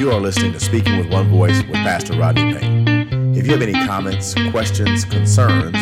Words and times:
You 0.00 0.10
are 0.12 0.18
listening 0.18 0.54
to 0.54 0.60
Speaking 0.60 0.96
with 0.96 1.12
One 1.12 1.28
Voice 1.28 1.62
with 1.64 1.74
Pastor 1.74 2.14
Rodney 2.14 2.54
Payne. 2.54 3.36
If 3.36 3.44
you 3.44 3.52
have 3.52 3.60
any 3.60 3.74
comments, 3.86 4.32
questions, 4.50 5.04
concerns, 5.04 5.76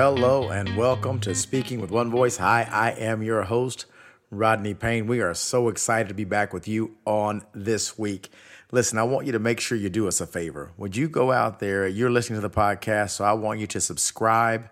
Hello 0.02 0.48
and 0.48 0.78
welcome 0.78 1.20
to 1.20 1.34
Speaking 1.34 1.78
with 1.78 1.90
One 1.90 2.10
Voice. 2.10 2.38
Hi, 2.38 2.66
I 2.72 2.92
am 2.92 3.22
your 3.22 3.42
host, 3.42 3.84
Rodney 4.30 4.72
Payne. 4.72 5.06
We 5.06 5.20
are 5.20 5.34
so 5.34 5.68
excited 5.68 6.08
to 6.08 6.14
be 6.14 6.24
back 6.24 6.54
with 6.54 6.66
you 6.66 6.96
on 7.04 7.44
this 7.52 7.98
week. 7.98 8.30
Listen, 8.72 8.96
I 8.96 9.02
want 9.02 9.26
you 9.26 9.32
to 9.32 9.38
make 9.38 9.60
sure 9.60 9.76
you 9.76 9.90
do 9.90 10.08
us 10.08 10.22
a 10.22 10.26
favor. 10.26 10.72
Would 10.78 10.96
you 10.96 11.06
go 11.06 11.32
out 11.32 11.60
there? 11.60 11.86
You're 11.86 12.10
listening 12.10 12.40
to 12.40 12.48
the 12.48 12.54
podcast, 12.54 13.10
so 13.10 13.26
I 13.26 13.34
want 13.34 13.60
you 13.60 13.66
to 13.66 13.78
subscribe. 13.78 14.70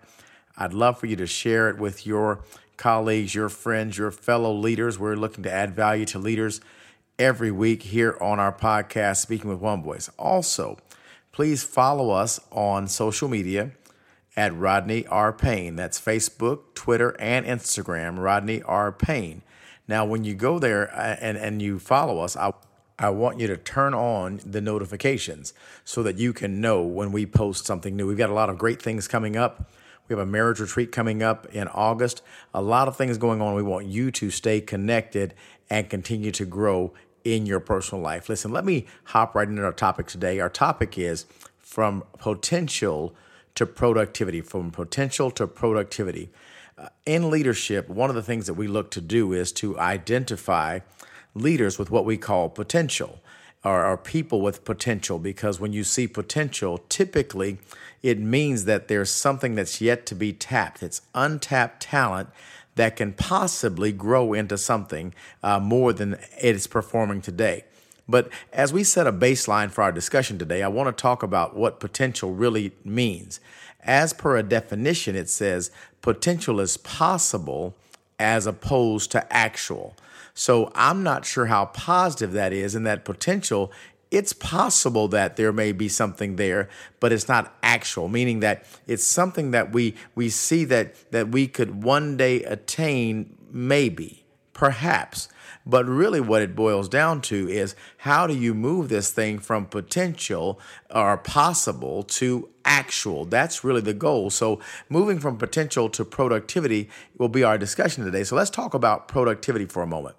I'd 0.57 0.73
love 0.73 0.99
for 0.99 1.05
you 1.05 1.15
to 1.17 1.27
share 1.27 1.69
it 1.69 1.77
with 1.77 2.07
your 2.07 2.43
colleagues, 2.77 3.35
your 3.35 3.49
friends, 3.49 3.99
your 3.99 4.09
fellow 4.09 4.51
leaders. 4.51 4.97
We're 4.97 5.15
looking 5.15 5.43
to 5.43 5.51
add 5.51 5.75
value 5.75 6.05
to 6.05 6.17
leaders 6.17 6.59
every 7.19 7.51
week 7.51 7.83
here 7.83 8.17
on 8.19 8.39
our 8.39 8.51
podcast, 8.51 9.17
Speaking 9.17 9.51
with 9.51 9.59
One 9.59 9.83
Voice. 9.83 10.09
Also, 10.17 10.79
please 11.31 11.61
follow 11.61 12.09
us 12.09 12.39
on 12.51 12.87
social 12.87 13.29
media 13.29 13.73
at 14.35 14.55
Rodney 14.55 15.05
R. 15.07 15.33
Payne. 15.33 15.75
That's 15.75 15.99
Facebook, 15.99 16.73
Twitter, 16.73 17.15
and 17.19 17.45
Instagram, 17.45 18.19
Rodney 18.19 18.61
R. 18.63 18.91
Payne. 18.91 19.41
Now, 19.87 20.05
when 20.05 20.23
you 20.23 20.35
go 20.35 20.59
there 20.59 20.93
uh, 20.93 21.17
and, 21.19 21.37
and 21.37 21.61
you 21.61 21.79
follow 21.79 22.19
us, 22.19 22.37
I, 22.37 22.53
I 22.97 23.09
want 23.09 23.39
you 23.39 23.47
to 23.47 23.57
turn 23.57 23.93
on 23.93 24.39
the 24.45 24.61
notifications 24.61 25.53
so 25.83 26.03
that 26.03 26.17
you 26.17 26.31
can 26.33 26.61
know 26.61 26.83
when 26.83 27.11
we 27.11 27.25
post 27.25 27.65
something 27.65 27.95
new. 27.95 28.07
We've 28.07 28.17
got 28.17 28.29
a 28.29 28.33
lot 28.33 28.49
of 28.49 28.57
great 28.57 28.81
things 28.81 29.07
coming 29.07 29.35
up. 29.35 29.71
We 30.07 30.13
have 30.13 30.27
a 30.27 30.29
marriage 30.29 30.59
retreat 30.59 30.91
coming 30.91 31.23
up 31.23 31.47
in 31.53 31.67
August. 31.67 32.21
A 32.53 32.61
lot 32.61 32.87
of 32.87 32.97
things 32.97 33.17
going 33.17 33.41
on. 33.41 33.55
We 33.55 33.63
want 33.63 33.85
you 33.85 34.11
to 34.11 34.29
stay 34.31 34.59
connected 34.59 35.33
and 35.69 35.89
continue 35.89 36.31
to 36.31 36.45
grow 36.45 36.93
in 37.23 37.45
your 37.45 37.59
personal 37.59 38.03
life. 38.03 38.27
Listen, 38.27 38.51
let 38.51 38.65
me 38.65 38.85
hop 39.05 39.35
right 39.35 39.47
into 39.47 39.63
our 39.63 39.71
topic 39.71 40.07
today. 40.07 40.39
Our 40.39 40.49
topic 40.49 40.97
is 40.97 41.25
from 41.57 42.03
potential 42.17 43.15
to 43.59 43.65
productivity, 43.65 44.39
from 44.39 44.71
potential 44.71 45.29
to 45.29 45.45
productivity. 45.45 46.29
Uh, 46.77 46.87
in 47.05 47.29
leadership, 47.29 47.89
one 47.89 48.09
of 48.09 48.15
the 48.15 48.23
things 48.23 48.47
that 48.47 48.53
we 48.53 48.67
look 48.67 48.89
to 48.89 49.01
do 49.01 49.33
is 49.33 49.51
to 49.51 49.77
identify 49.77 50.79
leaders 51.33 51.77
with 51.77 51.91
what 51.91 52.05
we 52.05 52.15
call 52.15 52.47
potential 52.47 53.19
or, 53.65 53.97
people 53.97 54.39
with 54.39 54.63
potential 54.63 55.19
because 55.19 55.59
when 55.59 55.73
you 55.73 55.83
see 55.83 56.07
potential, 56.07 56.77
typically 56.87 57.57
it 58.01 58.17
means 58.17 58.63
that 58.63 58.87
there's 58.87 59.11
something 59.11 59.55
that's 59.55 59.81
yet 59.81 60.05
to 60.05 60.15
be 60.15 60.31
tapped. 60.31 60.81
It's 60.81 61.01
untapped 61.13 61.81
talent 61.81 62.29
that 62.75 62.95
can 62.95 63.11
possibly 63.11 63.91
grow 63.91 64.31
into 64.31 64.57
something 64.57 65.13
uh, 65.43 65.59
more 65.59 65.91
than 65.91 66.13
it 66.13 66.55
is 66.55 66.65
performing 66.65 67.19
today. 67.21 67.65
But 68.09 68.29
as 68.51 68.73
we 68.73 68.83
set 68.83 69.05
a 69.05 69.13
baseline 69.13 69.69
for 69.69 69.83
our 69.83 69.91
discussion 69.91 70.39
today, 70.39 70.63
I 70.63 70.67
want 70.67 70.95
to 70.95 71.01
talk 71.01 71.21
about 71.21 71.55
what 71.55 71.79
potential 71.79 72.33
really 72.33 72.71
means. 72.83 73.39
As 73.81 74.13
per 74.13 74.35
a 74.35 74.43
definition, 74.43 75.15
it 75.15 75.29
says 75.29 75.69
potential 76.01 76.59
is 76.59 76.75
possible 76.77 77.75
as 78.17 78.47
opposed 78.47 79.11
to 79.11 79.31
actual. 79.33 79.95
So 80.33 80.71
I'm 80.73 81.03
not 81.03 81.23
sure 81.23 81.45
how 81.45 81.65
positive 81.65 82.31
that 82.33 82.51
is, 82.51 82.73
and 82.75 82.85
that 82.87 83.05
potential 83.05 83.71
it's 84.11 84.33
possible 84.33 85.07
that 85.09 85.35
there 85.35 85.53
may 85.53 85.71
be 85.71 85.87
something 85.87 86.35
there 86.35 86.67
but 86.99 87.11
it's 87.11 87.27
not 87.27 87.55
actual 87.61 88.07
meaning 88.07 88.39
that 88.39 88.65
it's 88.87 89.03
something 89.03 89.51
that 89.51 89.71
we 89.71 89.93
we 90.15 90.29
see 90.29 90.65
that 90.65 91.11
that 91.11 91.29
we 91.29 91.45
could 91.47 91.83
one 91.83 92.17
day 92.17 92.41
attain 92.45 93.37
maybe 93.51 94.23
perhaps 94.53 95.29
but 95.65 95.85
really, 95.85 96.19
what 96.19 96.41
it 96.41 96.55
boils 96.55 96.89
down 96.89 97.21
to 97.21 97.49
is 97.49 97.75
how 97.99 98.27
do 98.27 98.35
you 98.35 98.53
move 98.53 98.89
this 98.89 99.11
thing 99.11 99.39
from 99.39 99.65
potential 99.65 100.59
or 100.89 101.17
possible 101.17 102.03
to 102.03 102.49
actual? 102.65 103.25
That's 103.25 103.63
really 103.63 103.81
the 103.81 103.93
goal. 103.93 104.29
So, 104.29 104.59
moving 104.89 105.19
from 105.19 105.37
potential 105.37 105.89
to 105.89 106.05
productivity 106.05 106.89
will 107.17 107.29
be 107.29 107.43
our 107.43 107.57
discussion 107.57 108.05
today. 108.05 108.23
So, 108.23 108.35
let's 108.35 108.49
talk 108.49 108.73
about 108.73 109.07
productivity 109.07 109.65
for 109.65 109.83
a 109.83 109.87
moment. 109.87 110.15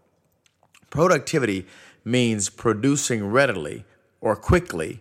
Productivity 0.91 1.67
means 2.05 2.49
producing 2.49 3.27
readily 3.27 3.85
or 4.21 4.37
quickly 4.37 5.01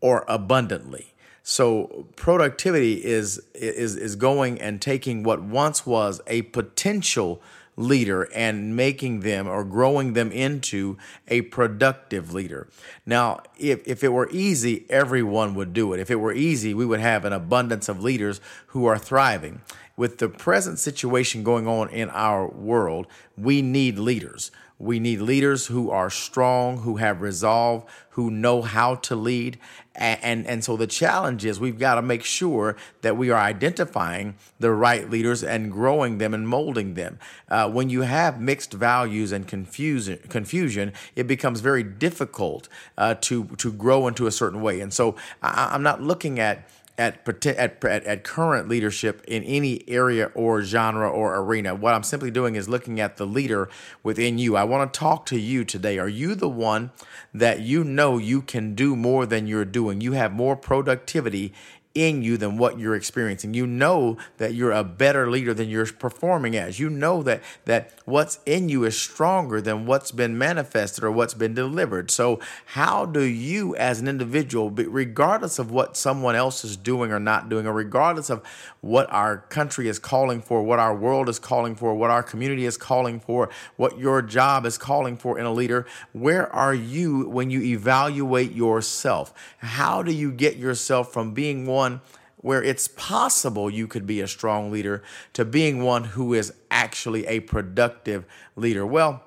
or 0.00 0.24
abundantly. 0.28 1.14
So 1.42 2.06
productivity 2.16 3.02
is 3.02 3.38
is 3.54 3.96
is 3.96 4.16
going 4.16 4.60
and 4.60 4.82
taking 4.82 5.22
what 5.22 5.42
once 5.42 5.86
was 5.86 6.20
a 6.26 6.42
potential 6.42 7.40
leader 7.78 8.28
and 8.34 8.74
making 8.76 9.20
them 9.20 9.46
or 9.46 9.64
growing 9.64 10.12
them 10.12 10.32
into 10.32 10.98
a 11.28 11.42
productive 11.42 12.34
leader. 12.34 12.68
Now, 13.06 13.40
if, 13.56 13.86
if 13.86 14.02
it 14.02 14.12
were 14.12 14.28
easy, 14.30 14.84
everyone 14.90 15.54
would 15.54 15.72
do 15.72 15.92
it. 15.92 16.00
If 16.00 16.10
it 16.10 16.16
were 16.16 16.32
easy, 16.32 16.74
we 16.74 16.84
would 16.84 17.00
have 17.00 17.24
an 17.24 17.32
abundance 17.32 17.88
of 17.88 18.02
leaders 18.02 18.40
who 18.68 18.86
are 18.86 18.98
thriving. 18.98 19.62
With 19.96 20.18
the 20.18 20.28
present 20.28 20.78
situation 20.78 21.42
going 21.42 21.66
on 21.66 21.88
in 21.90 22.10
our 22.10 22.46
world, 22.48 23.06
we 23.36 23.62
need 23.62 23.98
leaders. 23.98 24.50
We 24.78 25.00
need 25.00 25.20
leaders 25.20 25.66
who 25.66 25.90
are 25.90 26.08
strong, 26.08 26.78
who 26.78 26.96
have 26.96 27.20
resolve, 27.20 27.84
who 28.10 28.30
know 28.30 28.62
how 28.62 28.94
to 28.96 29.16
lead. 29.16 29.58
And, 29.94 30.20
and, 30.22 30.46
and 30.46 30.64
so 30.64 30.76
the 30.76 30.86
challenge 30.86 31.44
is 31.44 31.58
we've 31.58 31.78
got 31.78 31.96
to 31.96 32.02
make 32.02 32.24
sure 32.24 32.76
that 33.02 33.16
we 33.16 33.30
are 33.30 33.40
identifying 33.40 34.36
the 34.60 34.70
right 34.70 35.10
leaders 35.10 35.42
and 35.42 35.72
growing 35.72 36.18
them 36.18 36.32
and 36.32 36.46
molding 36.46 36.94
them. 36.94 37.18
Uh, 37.48 37.68
when 37.68 37.90
you 37.90 38.02
have 38.02 38.40
mixed 38.40 38.72
values 38.72 39.32
and 39.32 39.48
confusion, 39.48 40.20
confusion 40.28 40.92
it 41.16 41.26
becomes 41.26 41.60
very 41.60 41.82
difficult 41.82 42.68
uh, 42.96 43.14
to, 43.20 43.46
to 43.56 43.72
grow 43.72 44.06
into 44.06 44.28
a 44.28 44.32
certain 44.32 44.62
way. 44.62 44.80
And 44.80 44.92
so 44.92 45.16
I, 45.42 45.70
I'm 45.72 45.82
not 45.82 46.00
looking 46.00 46.38
at 46.38 46.68
at, 46.98 47.26
at, 47.46 47.84
at 47.84 48.24
current 48.24 48.68
leadership 48.68 49.24
in 49.28 49.44
any 49.44 49.88
area 49.88 50.32
or 50.34 50.62
genre 50.62 51.08
or 51.08 51.36
arena. 51.36 51.74
What 51.74 51.94
I'm 51.94 52.02
simply 52.02 52.30
doing 52.30 52.56
is 52.56 52.68
looking 52.68 52.98
at 52.98 53.16
the 53.16 53.26
leader 53.26 53.68
within 54.02 54.38
you. 54.38 54.56
I 54.56 54.64
want 54.64 54.92
to 54.92 54.98
talk 54.98 55.24
to 55.26 55.38
you 55.38 55.64
today. 55.64 55.98
Are 55.98 56.08
you 56.08 56.34
the 56.34 56.48
one 56.48 56.90
that 57.32 57.60
you 57.60 57.84
know 57.84 58.18
you 58.18 58.42
can 58.42 58.74
do 58.74 58.96
more 58.96 59.26
than 59.26 59.46
you're 59.46 59.64
doing? 59.64 60.00
You 60.00 60.12
have 60.12 60.32
more 60.32 60.56
productivity 60.56 61.54
in 61.98 62.22
you 62.22 62.36
than 62.36 62.56
what 62.56 62.78
you're 62.78 62.94
experiencing. 62.94 63.54
You 63.54 63.66
know 63.66 64.16
that 64.36 64.54
you're 64.54 64.70
a 64.70 64.84
better 64.84 65.28
leader 65.28 65.52
than 65.52 65.68
you're 65.68 65.86
performing 65.86 66.56
as. 66.56 66.78
You 66.78 66.88
know 66.88 67.24
that 67.24 67.42
that 67.64 67.92
what's 68.04 68.38
in 68.46 68.68
you 68.68 68.84
is 68.84 68.96
stronger 68.96 69.60
than 69.60 69.84
what's 69.84 70.12
been 70.12 70.38
manifested 70.38 71.02
or 71.02 71.10
what's 71.10 71.34
been 71.34 71.54
delivered. 71.54 72.12
So 72.12 72.38
how 72.66 73.04
do 73.04 73.22
you 73.22 73.74
as 73.74 74.00
an 74.00 74.06
individual, 74.06 74.70
regardless 74.70 75.58
of 75.58 75.72
what 75.72 75.96
someone 75.96 76.36
else 76.36 76.64
is 76.64 76.76
doing 76.76 77.10
or 77.10 77.18
not 77.18 77.48
doing, 77.48 77.66
or 77.66 77.72
regardless 77.72 78.30
of 78.30 78.44
what 78.80 79.12
our 79.12 79.38
country 79.38 79.88
is 79.88 79.98
calling 79.98 80.40
for, 80.40 80.62
what 80.62 80.78
our 80.78 80.94
world 80.94 81.28
is 81.28 81.40
calling 81.40 81.74
for, 81.74 81.96
what 81.96 82.10
our 82.10 82.22
community 82.22 82.64
is 82.64 82.76
calling 82.76 83.18
for, 83.18 83.50
what 83.76 83.98
your 83.98 84.22
job 84.22 84.64
is 84.64 84.78
calling 84.78 85.16
for 85.16 85.36
in 85.36 85.44
a 85.44 85.52
leader, 85.52 85.84
where 86.12 86.52
are 86.54 86.74
you 86.74 87.28
when 87.28 87.50
you 87.50 87.60
evaluate 87.60 88.52
yourself? 88.52 89.34
How 89.58 90.02
do 90.02 90.12
you 90.12 90.30
get 90.30 90.56
yourself 90.56 91.12
from 91.12 91.34
being 91.34 91.66
one 91.66 91.87
one 91.88 92.00
where 92.40 92.62
it's 92.62 92.86
possible 92.86 93.68
you 93.68 93.88
could 93.88 94.06
be 94.06 94.20
a 94.20 94.28
strong 94.28 94.70
leader 94.70 95.02
to 95.32 95.44
being 95.44 95.82
one 95.82 96.04
who 96.04 96.34
is 96.34 96.52
actually 96.70 97.26
a 97.26 97.40
productive 97.40 98.24
leader? 98.54 98.86
Well, 98.86 99.24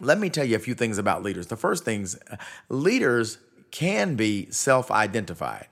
let 0.00 0.18
me 0.18 0.30
tell 0.30 0.44
you 0.44 0.56
a 0.56 0.60
few 0.60 0.74
things 0.74 0.96
about 0.96 1.22
leaders. 1.22 1.48
The 1.48 1.56
first 1.56 1.84
things, 1.84 2.18
leaders 2.70 3.38
can 3.70 4.14
be 4.14 4.50
self 4.50 4.90
identified, 4.90 5.66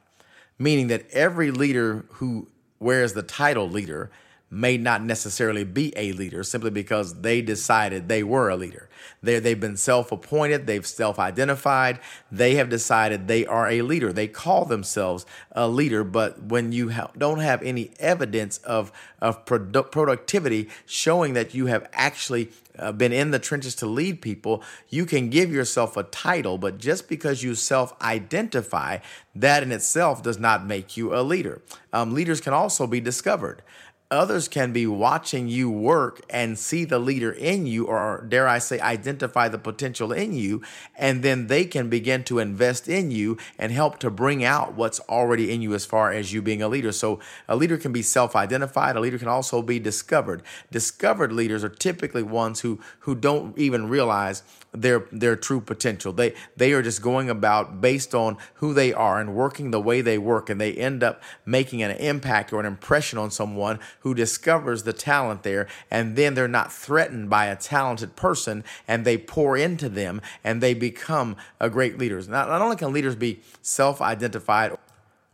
meaning 0.59 0.89
that 0.89 1.09
every 1.11 1.51
leader 1.51 2.05
who 2.13 2.49
wears 2.79 3.15
the 3.15 3.23
title 3.23 3.69
leader 3.69 4.11
may 4.51 4.79
not 4.79 5.03
necessarily 5.03 5.65
be 5.65 5.93
a 5.97 6.13
leader 6.13 6.43
simply 6.43 6.71
because 6.71 7.21
they 7.21 7.43
decided 7.43 8.09
they 8.09 8.23
were 8.23 8.49
a 8.49 8.57
leader. 8.57 8.89
they 9.23 9.39
they've 9.39 9.61
been 9.61 9.77
self 9.77 10.11
appointed, 10.11 10.67
they've 10.67 10.87
self 10.87 11.19
identified, 11.19 12.01
they 12.33 12.55
have 12.55 12.69
decided 12.69 13.29
they 13.29 13.45
are 13.45 13.69
a 13.69 13.83
leader. 13.83 14.13
They 14.13 14.29
call 14.29 14.65
themselves 14.65 15.27
a 15.53 15.69
leader, 15.69 16.03
but 16.03 16.43
when 16.43 16.73
you 16.73 16.91
ha- 16.91 17.11
don't 17.17 17.41
have 17.41 17.63
any 17.63 17.91
evidence 17.99 18.59
of, 18.59 18.91
of 19.21 19.45
produ- 19.45 19.91
productivity 19.91 20.69
showing 20.87 21.35
that 21.35 21.55
you 21.55 21.67
have 21.67 21.89
actually 21.93 22.51
uh, 22.79 22.93
been 22.93 23.13
in 23.13 23.31
the 23.33 23.39
trenches 23.39 23.75
to 23.75 23.87
lead 23.87 24.23
people, 24.23 24.63
you 24.89 25.05
can 25.05 25.29
give 25.29 25.53
yourself 25.53 25.97
a 25.97 26.05
title, 26.05 26.57
but 26.59 26.79
just 26.79 27.09
because 27.09 27.43
you 27.43 27.55
self 27.55 28.01
identify, 28.01 28.99
that 29.35 29.63
in 29.63 29.73
itself 29.73 30.23
does 30.23 30.39
not 30.39 30.67
make 30.67 30.97
you 30.97 31.15
a 31.15 31.21
leader. 31.21 31.61
Um, 31.93 32.15
leaders 32.15 32.41
can 32.41 32.53
also 32.53 32.87
be 32.87 33.01
discovered 33.01 33.63
others 34.11 34.49
can 34.49 34.73
be 34.73 34.87
watching 34.87 35.49
you 35.49 35.71
work 35.71 36.21
and 36.31 36.59
see 36.59 36.85
the 36.85 36.99
leader 36.99 37.31
in 37.31 37.67
you, 37.67 37.87
or 37.87 38.25
dare 38.27 38.49
I 38.49 38.59
say, 38.59 38.81
identify 38.81 39.49
the 39.49 39.59
potential 39.59 40.13
in 40.13 40.33
you, 40.33 40.63
and 40.97 41.23
then 41.23 41.49
they 41.49 41.65
can 41.65 41.91
begin 41.91 42.25
to 42.25 42.39
invest 42.39 42.89
in 42.89 43.11
you 43.11 43.37
and 43.59 43.71
help 43.71 43.99
to 43.99 44.11
bring 44.11 44.43
out 44.43 44.75
what's 44.75 45.01
already 45.01 45.53
in 45.53 45.61
you 45.61 45.75
as 45.75 45.85
far 45.85 46.11
as 46.11 46.33
you 46.33 46.41
being 46.41 46.63
a 46.63 46.69
leader. 46.69 46.93
So, 46.93 47.21
a 47.49 47.57
leader 47.57 47.77
can 47.77 47.93
be 47.93 48.03
self 48.03 48.35
identified, 48.35 48.97
a 48.97 49.01
leader 49.01 49.19
can 49.19 49.29
also 49.29 49.61
be 49.61 49.79
discovered. 49.79 50.43
Discovered 50.71 51.33
leaders 51.33 51.63
are 51.63 51.69
typically 51.69 52.23
ones 52.23 52.61
who, 52.61 52.81
who 53.01 53.15
don't 53.15 53.59
even 53.59 53.89
realize 53.89 54.43
their 54.73 55.07
their 55.11 55.37
true 55.37 55.61
potential. 55.61 56.13
They 56.13 56.35
they 56.57 56.73
are 56.73 56.83
just 56.83 57.03
going 57.03 57.31
about 57.31 57.81
based 57.81 58.15
on 58.15 58.37
who 58.55 58.75
they 58.75 58.93
are 58.93 59.21
and 59.21 59.35
working 59.35 59.71
the 59.71 59.81
way 59.81 60.01
they 60.01 60.19
work, 60.19 60.51
and 60.51 60.61
they 60.61 60.75
end 60.75 61.03
up 61.03 61.23
making 61.47 61.83
an 61.83 61.93
impact 61.93 62.53
or 62.53 62.61
an 62.61 62.67
impression 62.67 63.19
on 63.19 63.31
someone 63.31 63.79
who 64.01 64.15
discovers 64.15 64.83
the 64.85 64.93
talent 64.93 65.43
there, 65.43 65.67
and 65.91 66.17
then 66.17 66.35
they're 66.35 66.49
not 66.49 66.73
threatened 66.73 67.29
by 67.29 67.47
a 67.47 67.57
talented 67.57 68.17
person, 68.17 68.65
and 68.87 69.05
they 69.05 69.19
pour 69.19 69.57
into 69.57 69.89
them, 69.89 70.21
and 70.45 70.63
they 70.63 70.75
become 70.75 71.37
a 71.61 71.69
great 71.69 71.99
leaders. 71.99 72.29
Not, 72.29 72.49
not 72.49 72.63
only 72.63 72.77
can 72.77 72.93
leaders 72.93 73.17
be 73.17 73.41
self-identified 73.63 74.77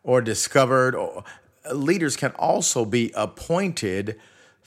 or 0.03 0.21
discovered, 0.21 0.95
or, 0.95 1.25
leaders 1.73 2.17
can 2.17 2.33
also 2.33 2.85
be 2.85 3.13
appointed 3.15 4.21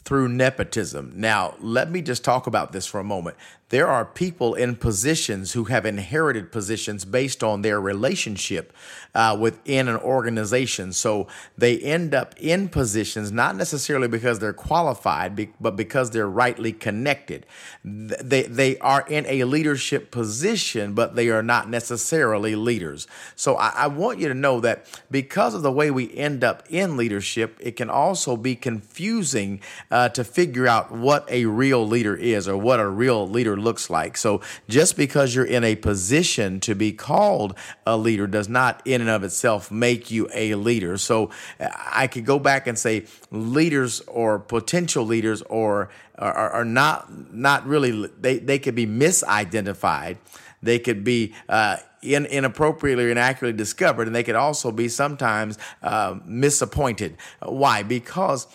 through 0.04 0.30
nepotism. 0.30 1.12
Now, 1.16 1.56
let 1.60 1.92
me 1.92 2.02
just 2.02 2.24
talk 2.24 2.48
about 2.48 2.72
this 2.72 2.86
for 2.86 3.00
a 3.00 3.04
moment 3.04 3.36
there 3.70 3.88
are 3.88 4.06
people 4.06 4.56
in 4.56 4.78
positions 4.78 5.52
who 5.52 5.66
have 5.66 5.86
inherited 5.86 6.52
positions 6.52 7.04
based 7.04 7.44
on 7.44 7.64
their 7.64 7.82
relationship 7.82 8.72
uh, 9.14 9.36
within 9.38 9.90
an 9.90 9.98
organization. 9.98 10.94
So 10.94 11.28
they 11.58 11.78
end 11.80 12.14
up 12.14 12.34
in 12.38 12.70
positions 12.70 13.32
not 13.32 13.58
necessarily 13.58 14.08
because 14.08 14.40
they're 14.40 14.54
qualified, 14.54 15.50
but 15.60 15.76
because 15.76 16.12
they're 16.12 16.30
rightly 16.30 16.72
connected. 16.72 17.46
They, 17.84 18.44
they 18.44 18.78
are 18.78 19.06
in 19.08 19.26
a 19.26 19.44
leadership 19.44 20.12
position, 20.12 20.94
but 20.94 21.16
they 21.16 21.30
are 21.30 21.44
not 21.44 21.70
necessarily 21.70 22.56
leaders. 22.56 23.06
So 23.36 23.56
I, 23.56 23.70
I 23.70 23.88
want 23.88 24.20
you 24.20 24.30
to 24.30 24.34
know 24.34 24.62
that 24.62 24.86
because 25.12 25.54
of 25.54 25.62
the 25.62 25.72
way 25.72 25.92
we 25.92 26.16
end 26.16 26.44
up 26.44 26.64
in 26.70 26.96
leadership, 26.96 27.58
it 27.60 27.76
can 27.76 27.90
also 27.90 28.38
be 28.38 28.56
confusing 28.56 29.60
uh, 29.92 30.08
to 30.10 30.24
figure 30.24 30.68
out 30.68 30.92
what 30.92 31.30
a 31.30 31.46
real 31.46 31.86
leader 31.86 32.16
is 32.16 32.48
or 32.48 32.56
what 32.56 32.80
a 32.80 32.88
real 32.88 33.28
leader 33.28 33.57
looks 33.58 33.90
like. 33.90 34.18
So 34.18 34.42
just 34.68 34.96
because 34.96 35.36
you're 35.36 35.46
in 35.46 35.64
a 35.64 35.76
position 35.76 36.60
to 36.62 36.76
be 36.76 36.94
called 36.94 37.58
a 37.86 37.98
leader 37.98 38.28
does 38.28 38.50
not 38.50 38.82
in 38.86 39.02
and 39.02 39.10
of 39.10 39.24
itself 39.24 39.72
make 39.72 40.12
you 40.12 40.30
a 40.34 40.56
leader. 40.56 40.98
So 40.98 41.32
I 41.60 42.08
could 42.08 42.26
go 42.26 42.40
back 42.40 42.68
and 42.68 42.78
say 42.78 43.06
leaders 43.32 44.02
or 44.02 44.40
potential 44.40 45.06
leaders 45.06 45.42
or 45.44 45.90
are, 46.18 46.50
are 46.52 46.66
not 46.66 47.34
not 47.34 47.66
really 47.66 48.12
they, 48.20 48.40
they 48.40 48.60
could 48.60 48.76
be 48.76 48.88
misidentified. 48.88 50.18
They 50.64 50.80
could 50.80 51.04
be 51.04 51.36
uh, 51.48 51.78
in, 52.02 52.26
inappropriately 52.26 53.06
or 53.06 53.10
inaccurately 53.10 53.58
discovered, 53.58 54.08
and 54.08 54.16
they 54.16 54.24
could 54.24 54.36
also 54.36 54.72
be 54.72 54.88
sometimes 54.88 55.58
uh, 55.82 56.20
misappointed. 56.26 57.18
Why? 57.42 57.84
Because 57.84 58.48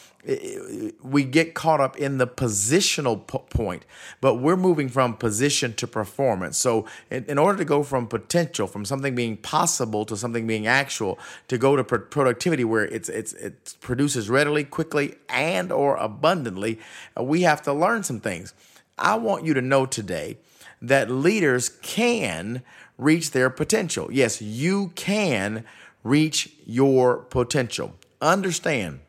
we 1.02 1.24
get 1.24 1.52
caught 1.52 1.80
up 1.80 1.96
in 1.96 2.18
the 2.18 2.28
positional 2.28 3.26
point, 3.26 3.84
but 4.20 4.36
we're 4.36 4.56
moving 4.56 4.88
from 4.88 5.16
position 5.16 5.74
to 5.74 5.86
performance. 5.88 6.56
So, 6.56 6.86
in, 7.10 7.24
in, 7.24 7.38
order 7.38 7.58
to 7.58 7.64
go 7.64 7.82
from 7.82 8.06
potential, 8.06 8.68
from 8.68 8.84
something 8.84 9.16
being 9.16 9.36
possible 9.36 10.04
to 10.04 10.16
something 10.16 10.46
being 10.46 10.68
actual, 10.68 11.18
to 11.48 11.58
go 11.58 11.74
to 11.74 11.82
productivity 11.82 12.62
where 12.62 12.84
it's 12.84 13.08
it's 13.08 13.32
it 13.32 13.74
produces 13.80 14.30
readily, 14.30 14.62
quickly, 14.62 15.16
and 15.28 15.72
or 15.72 15.96
abundantly, 15.96 16.78
uh, 17.18 17.24
we 17.24 17.42
have 17.42 17.60
to 17.62 17.72
learn 17.72 18.04
some 18.04 18.20
things. 18.20 18.54
I 18.96 19.16
want 19.16 19.44
you 19.44 19.54
to 19.54 19.60
know 19.60 19.86
today 19.86 20.38
that 20.80 21.10
leaders 21.10 21.68
can 21.68 22.62
reach 23.02 23.32
their 23.32 23.50
potential. 23.50 24.08
Yes, 24.10 24.40
you 24.40 24.92
can 24.94 25.64
reach 26.02 26.52
your 26.64 27.18
potential. 27.18 27.94
Understand 28.20 29.00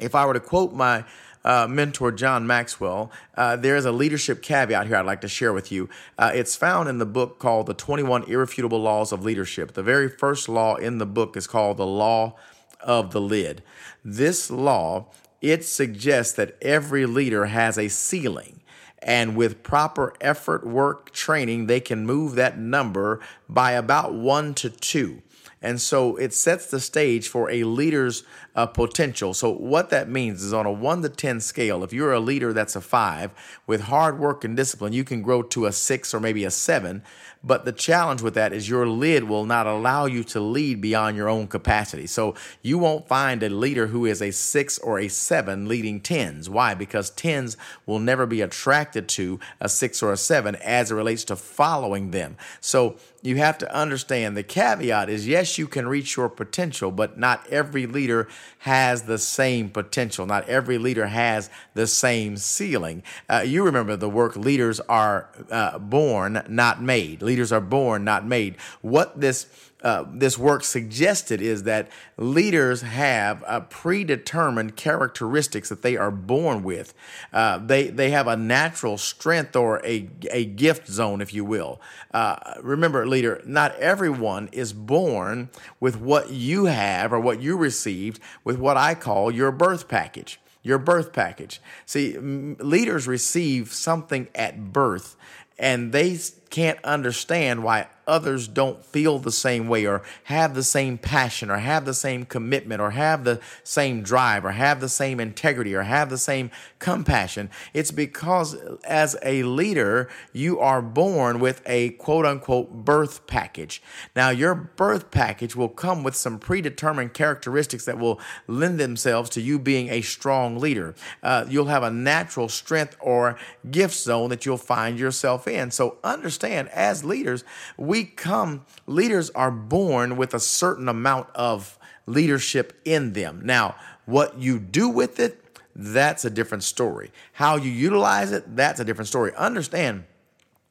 if 0.00 0.14
I 0.14 0.26
were 0.26 0.34
to 0.34 0.40
quote 0.40 0.72
my 0.72 1.04
uh, 1.44 1.66
mentor, 1.68 2.12
John 2.12 2.46
Maxwell, 2.46 3.10
uh, 3.36 3.56
there's 3.56 3.84
a 3.84 3.92
leadership 3.92 4.42
caveat 4.42 4.86
here 4.86 4.96
I'd 4.96 5.06
like 5.06 5.20
to 5.22 5.28
share 5.28 5.52
with 5.52 5.72
you. 5.72 5.88
Uh, 6.18 6.30
it's 6.34 6.56
found 6.56 6.88
in 6.88 6.98
the 6.98 7.06
book 7.06 7.38
called 7.38 7.66
The 7.66 7.74
21 7.74 8.24
Irrefutable 8.24 8.80
Laws 8.80 9.12
of 9.12 9.24
Leadership. 9.24 9.72
The 9.72 9.82
very 9.82 10.08
first 10.08 10.48
law 10.48 10.76
in 10.76 10.98
the 10.98 11.06
book 11.06 11.36
is 11.36 11.46
called 11.46 11.76
the 11.76 11.86
Law 11.86 12.36
of 12.80 13.12
the 13.12 13.20
Lid. 13.20 13.62
This 14.04 14.50
law, 14.50 15.06
it 15.40 15.64
suggests 15.64 16.34
that 16.34 16.56
every 16.62 17.06
leader 17.06 17.46
has 17.46 17.78
a 17.78 17.88
ceiling. 17.88 18.57
And 19.00 19.36
with 19.36 19.62
proper 19.62 20.14
effort, 20.20 20.66
work, 20.66 21.12
training, 21.12 21.66
they 21.66 21.80
can 21.80 22.04
move 22.04 22.34
that 22.34 22.58
number 22.58 23.20
by 23.48 23.72
about 23.72 24.14
one 24.14 24.54
to 24.54 24.70
two. 24.70 25.22
And 25.60 25.80
so 25.80 26.16
it 26.16 26.32
sets 26.32 26.66
the 26.66 26.78
stage 26.78 27.28
for 27.28 27.50
a 27.50 27.64
leader's 27.64 28.22
uh, 28.54 28.66
potential. 28.66 29.34
So, 29.34 29.50
what 29.50 29.90
that 29.90 30.08
means 30.08 30.42
is 30.42 30.52
on 30.52 30.66
a 30.66 30.72
one 30.72 31.02
to 31.02 31.08
10 31.08 31.40
scale, 31.40 31.82
if 31.82 31.92
you're 31.92 32.12
a 32.12 32.20
leader 32.20 32.52
that's 32.52 32.76
a 32.76 32.80
five, 32.80 33.32
with 33.66 33.82
hard 33.82 34.18
work 34.18 34.44
and 34.44 34.56
discipline, 34.56 34.92
you 34.92 35.04
can 35.04 35.22
grow 35.22 35.42
to 35.42 35.66
a 35.66 35.72
six 35.72 36.14
or 36.14 36.20
maybe 36.20 36.44
a 36.44 36.50
seven. 36.50 37.02
But 37.42 37.64
the 37.64 37.72
challenge 37.72 38.20
with 38.20 38.34
that 38.34 38.52
is 38.52 38.68
your 38.68 38.86
lid 38.86 39.24
will 39.24 39.44
not 39.44 39.66
allow 39.66 40.06
you 40.06 40.24
to 40.24 40.40
lead 40.40 40.80
beyond 40.80 41.16
your 41.16 41.28
own 41.28 41.46
capacity. 41.46 42.06
So 42.06 42.34
you 42.62 42.78
won't 42.78 43.06
find 43.06 43.42
a 43.42 43.48
leader 43.48 43.86
who 43.86 44.06
is 44.06 44.20
a 44.20 44.32
six 44.32 44.78
or 44.78 44.98
a 44.98 45.08
seven 45.08 45.68
leading 45.68 46.00
tens. 46.00 46.50
Why? 46.50 46.74
Because 46.74 47.10
tens 47.10 47.56
will 47.86 48.00
never 48.00 48.26
be 48.26 48.40
attracted 48.40 49.08
to 49.10 49.38
a 49.60 49.68
six 49.68 50.02
or 50.02 50.12
a 50.12 50.16
seven 50.16 50.56
as 50.56 50.90
it 50.90 50.94
relates 50.94 51.24
to 51.24 51.36
following 51.36 52.10
them. 52.10 52.36
So 52.60 52.96
you 53.22 53.36
have 53.36 53.58
to 53.58 53.74
understand 53.74 54.36
the 54.36 54.42
caveat 54.42 55.08
is 55.08 55.26
yes, 55.26 55.58
you 55.58 55.66
can 55.66 55.88
reach 55.88 56.16
your 56.16 56.28
potential, 56.28 56.92
but 56.92 57.18
not 57.18 57.46
every 57.48 57.86
leader 57.86 58.28
has 58.60 59.02
the 59.02 59.18
same 59.18 59.70
potential. 59.70 60.24
Not 60.24 60.48
every 60.48 60.78
leader 60.78 61.06
has 61.06 61.50
the 61.74 61.86
same 61.86 62.36
ceiling. 62.36 63.02
Uh, 63.28 63.42
you 63.44 63.64
remember 63.64 63.96
the 63.96 64.08
work 64.08 64.36
leaders 64.36 64.78
are 64.80 65.28
uh, 65.50 65.78
born, 65.78 66.42
not 66.48 66.80
made. 66.80 67.22
Leaders 67.28 67.52
are 67.52 67.60
born, 67.60 68.04
not 68.04 68.26
made. 68.26 68.56
What 68.80 69.20
this 69.20 69.48
uh, 69.82 70.06
this 70.10 70.38
work 70.38 70.64
suggested 70.64 71.42
is 71.42 71.64
that 71.64 71.90
leaders 72.16 72.80
have 72.80 73.44
a 73.46 73.60
predetermined 73.60 74.76
characteristics 74.76 75.68
that 75.68 75.82
they 75.82 75.94
are 75.94 76.10
born 76.10 76.62
with. 76.62 76.94
Uh, 77.30 77.58
they 77.58 77.88
they 77.88 78.08
have 78.08 78.26
a 78.26 78.34
natural 78.34 78.96
strength 78.96 79.54
or 79.54 79.84
a 79.84 80.08
a 80.30 80.46
gift 80.46 80.88
zone, 80.88 81.20
if 81.20 81.34
you 81.34 81.44
will. 81.44 81.82
Uh, 82.14 82.36
remember, 82.62 83.06
leader, 83.06 83.42
not 83.44 83.76
everyone 83.76 84.48
is 84.52 84.72
born 84.72 85.50
with 85.80 86.00
what 86.00 86.30
you 86.30 86.64
have 86.64 87.12
or 87.12 87.20
what 87.20 87.42
you 87.42 87.58
received 87.58 88.18
with 88.44 88.56
what 88.56 88.78
I 88.78 88.94
call 88.94 89.30
your 89.30 89.52
birth 89.52 89.86
package 89.86 90.40
your 90.60 90.78
birth 90.78 91.12
package. 91.12 91.62
See, 91.86 92.18
leaders 92.18 93.06
receive 93.06 93.72
something 93.72 94.28
at 94.34 94.72
birth 94.72 95.16
and 95.58 95.92
they 95.92 96.18
can't 96.50 96.78
understand 96.84 97.62
why 97.62 97.88
others 98.08 98.48
don't 98.48 98.84
feel 98.84 99.18
the 99.18 99.30
same 99.30 99.68
way 99.68 99.86
or 99.86 100.02
have 100.24 100.54
the 100.54 100.62
same 100.62 100.96
passion 100.96 101.50
or 101.50 101.58
have 101.58 101.84
the 101.84 101.94
same 101.94 102.24
commitment 102.24 102.80
or 102.80 102.92
have 102.92 103.22
the 103.22 103.38
same 103.62 104.02
drive 104.02 104.44
or 104.44 104.52
have 104.52 104.80
the 104.80 104.88
same 104.88 105.20
integrity 105.20 105.74
or 105.74 105.82
have 105.82 106.08
the 106.08 106.18
same 106.18 106.50
compassion. 106.78 107.50
It's 107.74 107.90
because 107.90 108.54
as 108.84 109.16
a 109.22 109.42
leader, 109.42 110.08
you 110.32 110.58
are 110.58 110.80
born 110.80 111.38
with 111.38 111.60
a 111.66 111.90
quote 111.90 112.24
unquote 112.24 112.84
birth 112.84 113.26
package. 113.26 113.82
Now, 114.16 114.30
your 114.30 114.54
birth 114.54 115.10
package 115.10 115.54
will 115.54 115.68
come 115.68 116.02
with 116.02 116.16
some 116.16 116.38
predetermined 116.38 117.12
characteristics 117.12 117.84
that 117.84 117.98
will 117.98 118.18
lend 118.46 118.80
themselves 118.80 119.28
to 119.30 119.42
you 119.42 119.58
being 119.58 119.90
a 119.90 120.00
strong 120.00 120.58
leader. 120.58 120.94
Uh, 121.22 121.44
you'll 121.48 121.66
have 121.66 121.82
a 121.82 121.90
natural 121.90 122.48
strength 122.48 122.96
or 123.00 123.38
gift 123.70 123.94
zone 123.94 124.30
that 124.30 124.46
you'll 124.46 124.56
find 124.56 124.98
yourself 124.98 125.46
in. 125.46 125.70
So, 125.70 125.98
understand 126.02 126.37
as 126.44 127.04
leaders, 127.04 127.44
we 127.76 127.98
we 127.98 128.04
come, 128.04 128.64
leaders 128.86 129.28
are 129.30 129.50
born 129.50 130.16
with 130.16 130.32
a 130.32 130.38
certain 130.38 130.88
amount 130.88 131.28
of 131.34 131.76
leadership 132.06 132.80
in 132.84 133.12
them. 133.12 133.40
Now, 133.42 133.74
what 134.06 134.38
you 134.38 134.60
do 134.60 134.88
with 134.88 135.18
it, 135.18 135.44
that's 135.74 136.24
a 136.24 136.30
different 136.30 136.62
story. 136.62 137.10
How 137.32 137.56
you 137.56 137.72
utilize 137.72 138.30
it, 138.30 138.54
that's 138.54 138.78
a 138.78 138.84
different 138.84 139.08
story. 139.08 139.32
Understand 139.34 140.04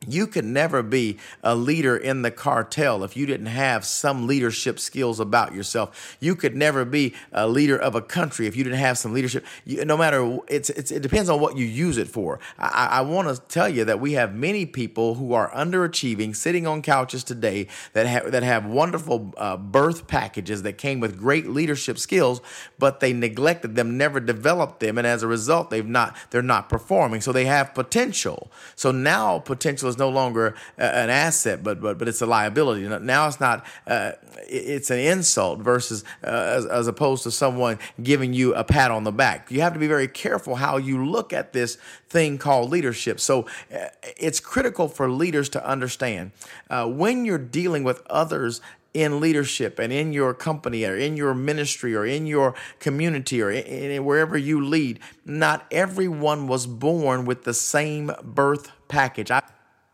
you 0.06 0.28
could 0.28 0.46
never 0.46 0.84
be 0.84 1.18
a 1.44 1.56
leader 1.56 1.98
in 1.98 2.22
the 2.22 2.30
cartel 2.30 3.04
if 3.04 3.18
you 3.18 3.26
didn't 3.26 3.48
have 3.48 3.84
some 3.84 4.28
leadership 4.28 4.80
skills 4.80 5.20
about 5.20 5.56
yourself. 5.56 6.18
You 6.20 6.36
could 6.36 6.56
never 6.56 6.86
be 6.86 7.16
a 7.32 7.48
leader 7.48 7.78
of 7.78 7.96
a 7.96 8.02
country 8.02 8.46
if 8.46 8.56
you 8.56 8.64
didn't 8.64 8.80
have 8.80 8.98
some 9.00 9.12
leadership. 9.12 9.44
You, 9.66 9.84
no 9.86 9.98
matter, 9.98 10.38
it's, 10.48 10.70
it's, 10.70 10.92
it 10.92 11.02
depends 11.02 11.30
on 11.30 11.42
what 11.42 11.58
you 11.58 11.66
use 11.66 11.98
it 11.98 12.08
for. 12.08 12.40
I, 12.60 12.88
I 12.92 13.02
want 13.02 13.28
to 13.28 13.42
tell 13.48 13.68
you 13.68 13.86
that 13.86 14.00
we 14.00 14.14
have 14.14 14.36
many 14.36 14.68
people 14.68 15.16
who 15.16 15.34
are 15.34 15.50
underachieving, 15.52 16.36
sitting 16.36 16.68
on 16.68 16.84
couches 16.84 17.24
today 17.24 17.68
that 17.94 18.06
have 18.06 18.32
that 18.32 18.44
have 18.44 18.66
wonderful 18.66 19.34
uh, 19.38 19.58
birth 19.58 20.08
packages 20.08 20.62
that 20.62 20.78
came 20.78 21.00
with 21.00 21.18
great 21.18 21.48
leadership 21.48 21.98
skills, 21.98 22.40
but 22.78 23.00
they 23.00 23.14
neglected 23.14 23.76
them, 23.76 23.98
never 23.98 24.20
developed 24.20 24.80
them, 24.80 24.98
and 24.98 25.08
as 25.08 25.24
a 25.24 25.28
result, 25.28 25.70
they've 25.70 25.88
not 25.88 26.16
they're 26.30 26.42
not 26.42 26.70
performing. 26.70 27.20
So 27.20 27.32
they 27.32 27.46
have 27.46 27.74
potential. 27.74 28.52
So 28.76 28.92
now 28.92 29.40
potential 29.40 29.87
is 29.88 29.98
no 29.98 30.10
longer 30.10 30.56
an 30.78 31.10
asset, 31.10 31.64
but 31.64 31.82
but 31.82 31.98
but 31.98 32.08
it's 32.08 32.22
a 32.22 32.26
liability. 32.26 32.88
Now 32.88 33.28
it's 33.28 33.40
not. 33.40 33.66
Uh, 33.86 34.14
it's 34.50 34.90
an 34.92 35.00
insult 35.00 35.60
versus 35.60 36.04
uh, 36.24 36.28
as, 36.28 36.66
as 36.66 36.88
opposed 36.88 37.24
to 37.24 37.32
someone 37.32 37.80
giving 38.02 38.34
you 38.34 38.54
a 38.54 38.64
pat 38.64 38.92
on 38.92 39.04
the 39.04 39.12
back. 39.12 39.52
You 39.52 39.62
have 39.62 39.74
to 39.74 39.80
be 39.80 39.88
very 39.88 40.08
careful 40.08 40.56
how 40.56 40.78
you 40.78 41.06
look 41.06 41.34
at 41.34 41.54
this 41.54 41.78
thing 42.10 42.38
called 42.38 42.70
leadership. 42.70 43.20
So 43.20 43.46
uh, 43.74 43.88
it's 44.18 44.40
critical 44.40 44.88
for 44.88 45.10
leaders 45.10 45.50
to 45.50 45.66
understand 45.68 46.32
uh, 46.70 46.88
when 46.88 47.26
you're 47.26 47.38
dealing 47.38 47.84
with 47.84 48.06
others 48.08 48.62
in 48.94 49.20
leadership 49.20 49.78
and 49.78 49.94
in 49.94 50.12
your 50.12 50.34
company 50.34 50.84
or 50.84 50.96
in 50.96 51.16
your 51.18 51.34
ministry 51.34 51.96
or 51.96 52.06
in 52.06 52.26
your 52.26 52.56
community 52.80 53.42
or 53.42 53.52
in, 53.52 53.64
in, 53.64 54.06
wherever 54.06 54.38
you 54.38 54.64
lead, 54.64 55.00
not 55.26 55.66
everyone 55.72 56.48
was 56.48 56.66
born 56.66 57.26
with 57.26 57.44
the 57.44 57.54
same 57.54 58.12
birth 58.24 58.72
package. 58.88 59.30
I, 59.30 59.44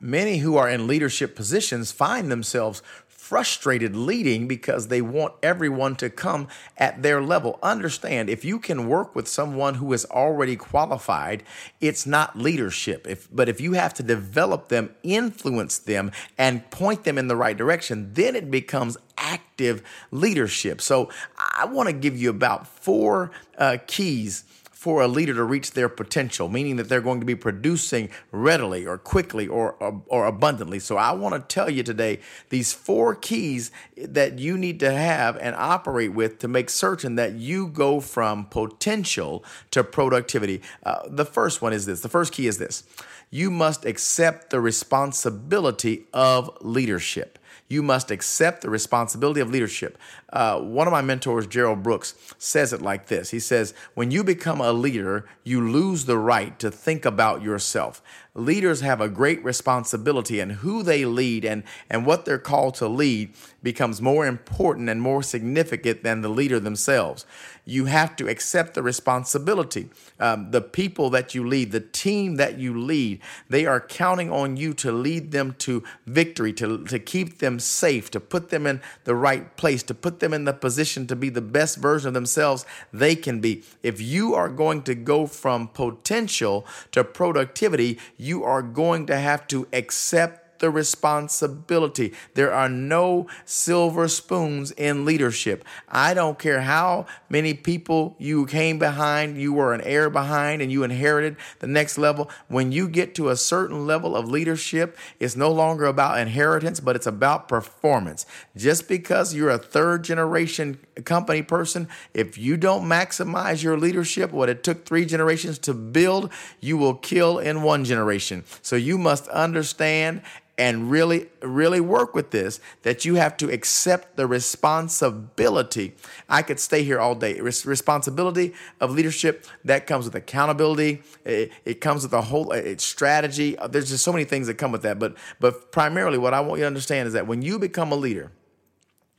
Many 0.03 0.39
who 0.39 0.57
are 0.57 0.69
in 0.69 0.85
leadership 0.85 1.33
positions 1.33 1.93
find 1.93 2.29
themselves 2.29 2.81
frustrated 3.07 3.95
leading 3.95 4.49
because 4.49 4.89
they 4.89 5.01
want 5.01 5.33
everyone 5.41 5.95
to 5.95 6.09
come 6.09 6.49
at 6.77 7.01
their 7.01 7.21
level. 7.21 7.57
Understand, 7.63 8.29
if 8.29 8.43
you 8.43 8.59
can 8.59 8.89
work 8.89 9.15
with 9.15 9.29
someone 9.29 9.75
who 9.75 9.93
is 9.93 10.03
already 10.07 10.57
qualified, 10.57 11.41
it's 11.79 12.05
not 12.05 12.37
leadership. 12.37 13.07
If, 13.07 13.33
but 13.33 13.47
if 13.47 13.61
you 13.61 13.73
have 13.73 13.93
to 13.93 14.03
develop 14.03 14.67
them, 14.67 14.93
influence 15.03 15.77
them, 15.77 16.11
and 16.37 16.69
point 16.69 17.05
them 17.05 17.17
in 17.17 17.29
the 17.29 17.37
right 17.37 17.55
direction, 17.55 18.13
then 18.13 18.35
it 18.35 18.51
becomes 18.51 18.97
active 19.17 19.83
leadership. 20.11 20.81
So 20.81 21.09
I 21.37 21.63
want 21.63 21.87
to 21.87 21.93
give 21.93 22.17
you 22.17 22.29
about 22.29 22.67
four 22.67 23.31
uh, 23.57 23.77
keys 23.87 24.43
for 24.83 25.01
a 25.01 25.07
leader 25.07 25.33
to 25.33 25.45
reach 25.45 25.71
their 25.71 25.87
potential, 25.87 26.49
meaning 26.49 26.75
that 26.75 26.89
they're 26.89 26.99
going 26.99 27.21
to 27.21 27.25
be 27.25 27.35
producing 27.35 28.09
readily 28.33 28.85
or 28.85 28.97
quickly 28.97 29.47
or, 29.47 29.75
or, 29.75 30.03
or, 30.07 30.25
abundantly. 30.25 30.77
So 30.77 30.97
I 30.97 31.13
want 31.13 31.35
to 31.35 31.39
tell 31.55 31.69
you 31.69 31.83
today 31.83 32.19
these 32.49 32.73
four 32.73 33.15
keys 33.15 33.71
that 33.95 34.39
you 34.39 34.57
need 34.57 34.81
to 34.81 34.91
have 34.91 35.37
and 35.37 35.55
operate 35.55 36.11
with 36.11 36.39
to 36.39 36.49
make 36.49 36.69
certain 36.69 37.15
that 37.15 37.35
you 37.35 37.67
go 37.67 38.01
from 38.01 38.43
potential 38.47 39.45
to 39.71 39.85
productivity. 39.85 40.61
Uh, 40.85 41.07
the 41.07 41.23
first 41.23 41.61
one 41.61 41.71
is 41.71 41.85
this 41.85 42.01
the 42.01 42.09
first 42.09 42.33
key 42.33 42.47
is 42.47 42.57
this 42.57 42.83
you 43.29 43.49
must 43.49 43.85
accept 43.85 44.49
the 44.49 44.59
responsibility 44.59 46.07
of 46.13 46.51
leadership. 46.59 47.39
You 47.73 47.81
must 47.81 48.11
accept 48.11 48.61
the 48.61 48.69
responsibility 48.69 49.41
of 49.41 49.49
leadership. 49.49 49.97
Uh, 50.31 50.59
one 50.59 50.85
of 50.85 50.91
my 50.91 51.01
mentors, 51.01 51.47
Gerald 51.47 51.81
Brooks, 51.81 52.13
says 52.37 52.71
it 52.71 52.83
like 52.83 53.07
this 53.07 53.31
He 53.31 53.39
says, 53.39 53.73
When 53.95 54.11
you 54.11 54.23
become 54.23 54.61
a 54.61 54.71
leader, 54.71 55.25
you 55.43 55.67
lose 55.67 56.05
the 56.05 56.19
right 56.19 56.59
to 56.59 56.69
think 56.69 57.03
about 57.03 57.41
yourself. 57.41 57.99
Leaders 58.35 58.81
have 58.81 59.01
a 59.01 59.09
great 59.09 59.43
responsibility, 59.43 60.39
and 60.39 60.51
who 60.51 60.83
they 60.83 61.03
lead 61.03 61.45
and, 61.45 61.63
and 61.89 62.05
what 62.05 62.25
they're 62.25 62.37
called 62.37 62.75
to 62.75 62.87
lead 62.87 63.33
becomes 63.63 64.01
more 64.01 64.27
important 64.27 64.87
and 64.87 65.01
more 65.01 65.23
significant 65.23 66.03
than 66.03 66.21
the 66.21 66.29
leader 66.29 66.59
themselves. 66.59 67.25
You 67.65 67.85
have 67.85 68.15
to 68.17 68.27
accept 68.27 68.73
the 68.73 68.83
responsibility. 68.83 69.89
Um, 70.19 70.51
the 70.51 70.61
people 70.61 71.09
that 71.11 71.33
you 71.33 71.47
lead, 71.47 71.71
the 71.71 71.79
team 71.79 72.35
that 72.35 72.59
you 72.59 72.77
lead, 72.77 73.21
they 73.49 73.65
are 73.65 73.79
counting 73.79 74.31
on 74.31 74.57
you 74.57 74.73
to 74.75 74.91
lead 74.91 75.31
them 75.31 75.55
to 75.59 75.83
victory, 76.05 76.51
to, 76.53 76.83
to 76.85 76.99
keep 76.99 77.39
them 77.39 77.59
safe, 77.59 78.11
to 78.11 78.19
put 78.19 78.49
them 78.49 78.67
in 78.67 78.81
the 79.05 79.15
right 79.15 79.55
place, 79.55 79.81
to 79.83 79.93
put 79.93 80.19
them 80.19 80.33
in 80.33 80.43
the 80.43 80.53
position 80.53 81.07
to 81.07 81.15
be 81.15 81.29
the 81.29 81.41
best 81.41 81.77
version 81.77 82.09
of 82.09 82.13
themselves 82.13 82.65
they 82.91 83.15
can 83.15 83.39
be. 83.39 83.63
If 83.81 84.01
you 84.01 84.35
are 84.35 84.49
going 84.49 84.81
to 84.83 84.95
go 84.95 85.25
from 85.25 85.69
potential 85.69 86.65
to 86.91 87.03
productivity, 87.03 87.97
you 88.17 88.43
are 88.43 88.61
going 88.61 89.05
to 89.05 89.17
have 89.17 89.47
to 89.47 89.67
accept 89.71 90.42
the 90.63 90.71
responsibility. 90.71 92.13
There 92.35 92.53
are 92.53 92.69
no 92.69 93.27
silver 93.43 94.07
spoons 94.07 94.71
in 94.71 95.03
leadership. 95.03 95.65
I 95.89 96.13
don't 96.13 96.39
care 96.39 96.61
how 96.61 97.05
many 97.27 97.53
people 97.53 98.15
you 98.17 98.45
came 98.45 98.79
behind, 98.79 99.41
you 99.41 99.51
were 99.51 99.73
an 99.73 99.81
heir 99.81 100.09
behind, 100.09 100.61
and 100.61 100.71
you 100.71 100.85
inherited 100.85 101.35
the 101.59 101.67
next 101.67 101.97
level. 101.97 102.31
When 102.47 102.71
you 102.71 102.87
get 102.87 103.13
to 103.15 103.27
a 103.27 103.35
certain 103.35 103.85
level 103.85 104.15
of 104.15 104.29
leadership, 104.29 104.97
it's 105.19 105.35
no 105.35 105.51
longer 105.51 105.83
about 105.83 106.17
inheritance, 106.17 106.79
but 106.79 106.95
it's 106.95 107.07
about 107.07 107.49
performance. 107.49 108.25
Just 108.55 108.87
because 108.87 109.33
you're 109.33 109.49
a 109.49 109.57
third 109.57 110.05
generation 110.05 110.77
company 111.03 111.41
person, 111.41 111.89
if 112.13 112.37
you 112.37 112.55
don't 112.55 112.85
maximize 112.85 113.61
your 113.61 113.77
leadership, 113.77 114.31
what 114.31 114.47
it 114.47 114.63
took 114.63 114.85
three 114.85 115.03
generations 115.03 115.59
to 115.59 115.73
build, 115.73 116.31
you 116.61 116.77
will 116.77 116.95
kill 116.95 117.37
in 117.37 117.63
one 117.63 117.83
generation. 117.83 118.45
So 118.61 118.77
you 118.77 118.97
must 118.97 119.27
understand 119.27 120.21
and 120.63 120.89
really, 120.89 121.27
really 121.41 121.81
work 121.81 122.15
with 122.15 122.31
this 122.31 122.61
that 122.83 123.03
you 123.03 123.15
have 123.15 123.35
to 123.35 123.51
accept 123.51 124.15
the 124.15 124.25
responsibility. 124.25 125.93
I 126.29 126.41
could 126.41 126.57
stay 126.57 126.85
here 126.85 127.01
all 127.01 127.15
day. 127.15 127.41
Res- 127.41 127.65
responsibility 127.65 128.53
of 128.79 128.89
leadership 128.91 129.45
that 129.65 129.87
comes 129.87 130.05
with 130.05 130.15
accountability. 130.15 131.03
It, 131.25 131.51
it 131.65 131.81
comes 131.81 132.03
with 132.03 132.13
a 132.13 132.21
whole 132.21 132.53
it's 132.53 132.85
strategy. 132.85 133.57
Uh, 133.57 133.67
there's 133.67 133.89
just 133.89 134.05
so 134.05 134.13
many 134.13 134.23
things 134.23 134.47
that 134.47 134.53
come 134.53 134.71
with 134.71 134.83
that. 134.83 134.99
But 134.99 135.17
but 135.41 135.73
primarily, 135.73 136.17
what 136.17 136.33
I 136.33 136.39
want 136.39 136.59
you 136.59 136.63
to 136.63 136.67
understand 136.67 137.07
is 137.07 137.13
that 137.13 137.27
when 137.27 137.41
you 137.41 137.59
become 137.59 137.91
a 137.91 137.97
leader, 137.97 138.31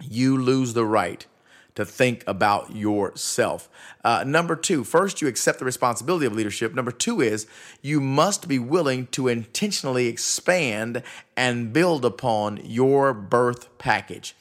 you 0.01 0.39
lose 0.39 0.73
the 0.73 0.87
right 0.87 1.27
to 1.75 1.85
think 1.85 2.23
about 2.27 2.75
yourself. 2.75 3.69
Uh, 4.05 4.25
number 4.27 4.55
two, 4.55 4.85
first, 4.85 5.21
you 5.21 5.29
accept 5.29 5.59
the 5.59 5.65
responsibility 5.65 6.27
of 6.27 6.33
leadership. 6.33 6.75
Number 6.75 6.93
two 6.93 7.21
is 7.21 7.47
you 7.83 8.01
must 8.01 8.47
be 8.47 8.59
willing 8.59 9.07
to 9.09 9.29
intentionally 9.29 10.07
expand 10.07 11.03
and 11.37 11.73
build 11.73 12.05
upon 12.05 12.61
your 12.65 13.13
birth 13.13 13.77
package. 13.79 14.37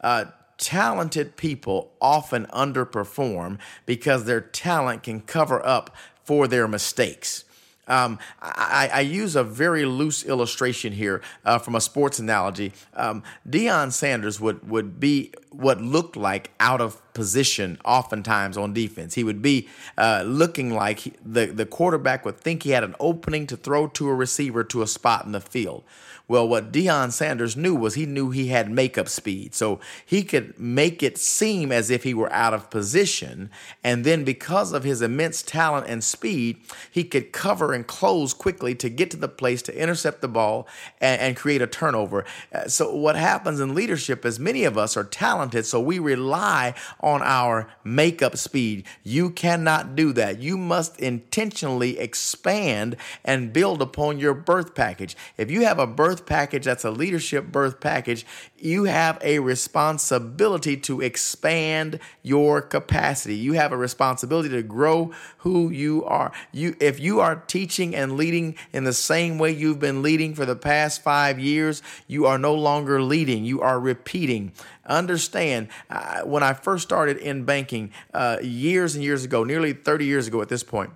Uh, 0.00 0.26
talented 0.56 1.36
people 1.36 1.92
often 2.00 2.46
underperform 2.46 3.58
because 3.86 4.24
their 4.24 4.40
talent 4.40 5.02
can 5.02 5.20
cover 5.20 5.64
up 5.64 5.94
for 6.24 6.46
their 6.46 6.68
mistakes. 6.68 7.44
Um, 7.88 8.18
I, 8.40 8.90
I, 8.92 9.00
use 9.00 9.34
a 9.34 9.42
very 9.42 9.84
loose 9.84 10.22
illustration 10.24 10.92
here 10.92 11.22
uh, 11.44 11.58
from 11.58 11.74
a 11.74 11.80
sports 11.80 12.18
analogy. 12.18 12.72
Um, 12.94 13.22
Deion 13.48 13.92
Sanders 13.92 14.38
would, 14.38 14.68
would 14.68 15.00
be 15.00 15.32
what 15.50 15.80
looked 15.80 16.16
like 16.16 16.50
out 16.60 16.80
of 16.82 17.00
position 17.18 17.76
oftentimes 17.84 18.56
on 18.56 18.72
defense. 18.72 19.14
He 19.14 19.24
would 19.24 19.42
be 19.42 19.68
uh, 19.96 20.22
looking 20.24 20.72
like 20.72 21.00
he, 21.00 21.12
the, 21.24 21.46
the 21.46 21.66
quarterback 21.66 22.24
would 22.24 22.38
think 22.38 22.62
he 22.62 22.70
had 22.70 22.84
an 22.84 22.94
opening 23.00 23.44
to 23.48 23.56
throw 23.56 23.88
to 23.88 24.08
a 24.08 24.14
receiver 24.14 24.62
to 24.62 24.82
a 24.82 24.86
spot 24.86 25.26
in 25.26 25.32
the 25.32 25.40
field. 25.40 25.82
Well, 26.28 26.46
what 26.46 26.72
Deion 26.72 27.10
Sanders 27.10 27.56
knew 27.56 27.74
was 27.74 27.94
he 27.94 28.04
knew 28.04 28.30
he 28.30 28.48
had 28.48 28.70
makeup 28.70 29.08
speed. 29.08 29.54
So 29.54 29.80
he 30.04 30.22
could 30.22 30.58
make 30.60 31.02
it 31.02 31.16
seem 31.16 31.72
as 31.72 31.88
if 31.88 32.04
he 32.04 32.12
were 32.12 32.30
out 32.30 32.52
of 32.52 32.68
position. 32.68 33.50
And 33.82 34.04
then 34.04 34.24
because 34.24 34.74
of 34.74 34.84
his 34.84 35.00
immense 35.00 35.42
talent 35.42 35.86
and 35.88 36.04
speed, 36.04 36.58
he 36.90 37.02
could 37.02 37.32
cover 37.32 37.72
and 37.72 37.86
close 37.86 38.34
quickly 38.34 38.74
to 38.74 38.90
get 38.90 39.10
to 39.12 39.16
the 39.16 39.26
place 39.26 39.62
to 39.62 39.82
intercept 39.82 40.20
the 40.20 40.28
ball 40.28 40.68
and, 41.00 41.18
and 41.18 41.34
create 41.34 41.62
a 41.62 41.66
turnover. 41.66 42.26
Uh, 42.52 42.68
so 42.68 42.94
what 42.94 43.16
happens 43.16 43.58
in 43.58 43.74
leadership 43.74 44.26
is 44.26 44.38
many 44.38 44.64
of 44.64 44.76
us 44.76 44.98
are 44.98 45.04
talented, 45.04 45.64
so 45.64 45.80
we 45.80 45.98
rely 45.98 46.74
on 47.00 47.07
our 47.22 47.70
makeup 47.84 48.36
speed. 48.36 48.84
You 49.02 49.30
cannot 49.30 49.96
do 49.96 50.12
that. 50.12 50.40
You 50.40 50.58
must 50.58 51.00
intentionally 51.00 51.98
expand 51.98 52.96
and 53.24 53.52
build 53.52 53.80
upon 53.80 54.18
your 54.18 54.34
birth 54.34 54.74
package. 54.74 55.16
If 55.36 55.50
you 55.50 55.64
have 55.64 55.78
a 55.78 55.86
birth 55.86 56.08
birth 56.08 56.26
package, 56.26 56.64
that's 56.64 56.84
a 56.84 56.90
leadership 56.90 57.52
birth 57.52 57.80
package, 57.80 58.24
you 58.56 58.84
have 58.84 59.18
a 59.22 59.38
responsibility 59.38 60.76
to 60.76 61.02
expand 61.02 62.00
your 62.22 62.62
capacity. 62.62 63.36
You 63.36 63.52
have 63.52 63.72
a 63.72 63.76
responsibility 63.76 64.48
to 64.48 64.62
grow 64.62 65.12
who 65.38 65.70
you 65.70 66.04
are. 66.04 66.32
You 66.50 66.76
if 66.80 66.98
you 66.98 67.20
are 67.20 67.36
teaching 67.46 67.94
and 67.94 68.16
leading 68.16 68.56
in 68.72 68.84
the 68.84 68.92
same 68.92 69.38
way 69.38 69.50
you've 69.50 69.78
been 69.78 70.02
leading 70.02 70.34
for 70.34 70.46
the 70.46 70.56
past 70.56 71.02
5 71.02 71.38
years, 71.38 71.82
you 72.06 72.26
are 72.26 72.38
no 72.38 72.54
longer 72.54 73.02
leading, 73.02 73.44
you 73.44 73.60
are 73.60 73.78
repeating. 73.78 74.52
Understand, 74.88 75.68
uh, 75.90 76.22
when 76.22 76.42
I 76.42 76.54
first 76.54 76.82
started 76.82 77.18
in 77.18 77.44
banking 77.44 77.92
uh, 78.12 78.38
years 78.42 78.94
and 78.94 79.04
years 79.04 79.24
ago, 79.24 79.44
nearly 79.44 79.72
30 79.72 80.06
years 80.06 80.26
ago 80.26 80.42
at 80.42 80.48
this 80.48 80.62
point, 80.62 80.90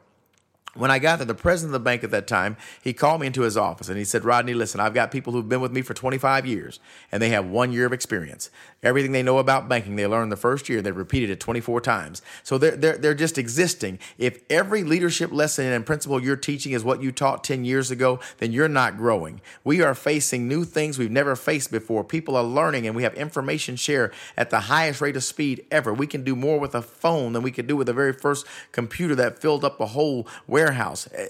when 0.75 0.91
I 0.91 0.99
got 0.99 1.19
there, 1.19 1.27
the 1.27 1.35
president 1.35 1.75
of 1.75 1.81
the 1.81 1.85
bank 1.85 2.03
at 2.03 2.11
that 2.13 2.27
time, 2.27 2.57
he 2.83 2.95
called 2.95 3.21
me 3.21 3.27
into 3.27 3.43
his 3.43 3.59
office 3.59 3.91
and 3.91 3.99
he 3.99 4.05
said, 4.05 4.25
Rodney, 4.25 4.55
listen, 4.55 4.81
I've 4.81 4.95
got 4.95 5.11
people 5.11 5.33
who've 5.33 5.49
been 5.49 5.61
with 5.61 5.73
me 5.73 5.83
for 5.83 5.93
25 5.93 6.47
years 6.47 6.81
and 7.11 7.23
they 7.23 7.29
have 7.29 7.45
one 7.45 7.73
year 7.73 7.85
of 7.85 7.93
experience. 7.93 8.51
Everything 8.83 9.13
they 9.13 9.23
know 9.23 9.37
about 9.37 9.69
banking, 9.69 9.97
they 9.97 10.07
learned 10.07 10.33
the 10.33 10.37
first 10.37 10.71
year, 10.71 10.81
they've 10.81 10.97
repeated 10.97 11.29
it 11.29 11.41
24 11.41 11.83
times. 11.83 12.23
So 12.43 12.57
they're, 12.57 12.77
they're, 12.77 12.97
they're 12.97 13.15
just 13.15 13.37
existing. 13.37 13.99
If 14.17 14.41
every 14.49 14.83
leadership 14.83 15.31
lesson 15.31 15.67
and 15.67 15.85
principle 15.85 16.23
you're 16.23 16.37
teaching 16.37 16.73
is 16.73 16.83
what 16.83 17.03
you 17.03 17.13
taught 17.13 17.45
10 17.45 17.67
years 17.67 17.91
ago, 17.91 18.19
then 18.39 18.51
you're 18.53 18.67
not 18.67 18.97
growing. 18.97 19.43
We 19.65 19.83
are 19.83 19.95
facing 19.95 20.49
new 20.49 20.65
things 20.65 20.99
we've 20.99 21.11
never 21.11 21.37
faced 21.37 21.71
before. 21.71 22.03
People 22.03 22.35
are 22.35 22.43
learning 22.43 22.87
and 22.87 22.97
we 22.97 23.03
have 23.03 23.15
information 23.15 23.77
share 23.77 24.11
at 24.39 24.49
the 24.49 24.61
highest 24.61 25.03
rate 25.03 25.17
of 25.17 25.25
speed 25.25 25.67
ever. 25.71 25.93
We 25.93 26.07
can 26.07 26.25
do 26.25 26.35
more 26.35 26.59
with 26.59 26.75
a 26.75 26.83
phone 26.83 27.35
than 27.35 27.43
we 27.43 27.53
could 27.53 27.67
do 27.67 27.77
with 27.77 27.89
the 27.89 27.93
very 27.93 28.15
first 28.15 28.47
computer 28.73 29.15
that 29.17 29.39
filled 29.39 29.67
up 29.67 29.79
a 29.79 29.87
whole 29.87 30.27
warehouse. 30.47 30.62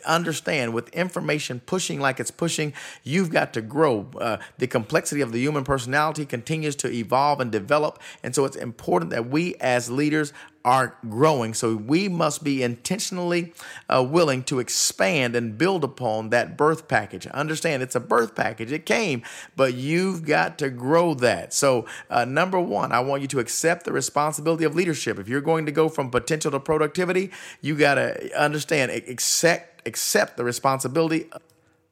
Understand, 0.05 0.75
with 0.75 0.89
information 0.91 1.61
pushing 1.61 2.01
like 2.01 2.21
it's 2.21 2.31
pushing, 2.31 2.73
you've 3.03 3.31
got 3.31 3.53
to 3.55 3.63
grow. 3.63 4.11
Uh, 4.21 4.37
the 4.59 4.67
complexity 4.67 5.21
of 5.21 5.33
the 5.33 5.39
human 5.39 5.65
personality 5.65 6.27
continues 6.27 6.77
to 6.77 6.93
evolve 6.93 7.41
and 7.41 7.51
develop. 7.51 7.99
And 8.23 8.35
so 8.35 8.45
it's 8.45 8.57
important 8.57 9.11
that 9.13 9.29
we 9.29 9.55
as 9.57 9.91
leaders 9.91 10.33
are 10.65 10.97
growing. 11.09 11.55
So 11.55 11.77
we 11.77 12.09
must 12.09 12.45
be 12.45 12.63
intentionally 12.63 13.53
uh, 13.89 14.07
willing 14.09 14.45
to 14.45 14.61
expand 14.61 15.35
and 15.35 15.59
build 15.59 15.85
upon 15.85 16.31
that 16.31 16.57
birth 16.57 16.89
package. 16.89 17.27
Understand 17.29 17.83
it's 17.83 17.95
a 17.95 18.01
birth 18.01 18.35
package. 18.35 18.73
It 18.73 18.87
came, 18.87 19.23
but 19.57 19.75
you've 19.75 20.25
got 20.25 20.59
to 20.59 20.71
grow 20.71 21.15
that. 21.15 21.53
So, 21.53 21.87
uh, 22.11 22.25
number 22.25 22.61
one, 22.61 22.93
I 22.93 23.01
want 23.01 23.23
you 23.23 23.29
to 23.29 23.41
accept 23.41 23.85
the 23.85 23.93
responsibility 23.93 24.65
of 24.65 24.75
leadership. 24.75 25.19
If 25.19 25.29
you're 25.29 25.41
going 25.41 25.67
to 25.67 25.73
go 25.73 25.89
from 25.89 26.11
potential 26.11 26.51
to 26.53 26.61
productivity, 26.61 27.31
you 27.61 27.77
got 27.77 27.95
to 27.95 28.41
understand, 28.41 28.91
accept, 28.93 29.87
accept 29.87 30.37
the 30.37 30.45
responsibility 30.45 31.29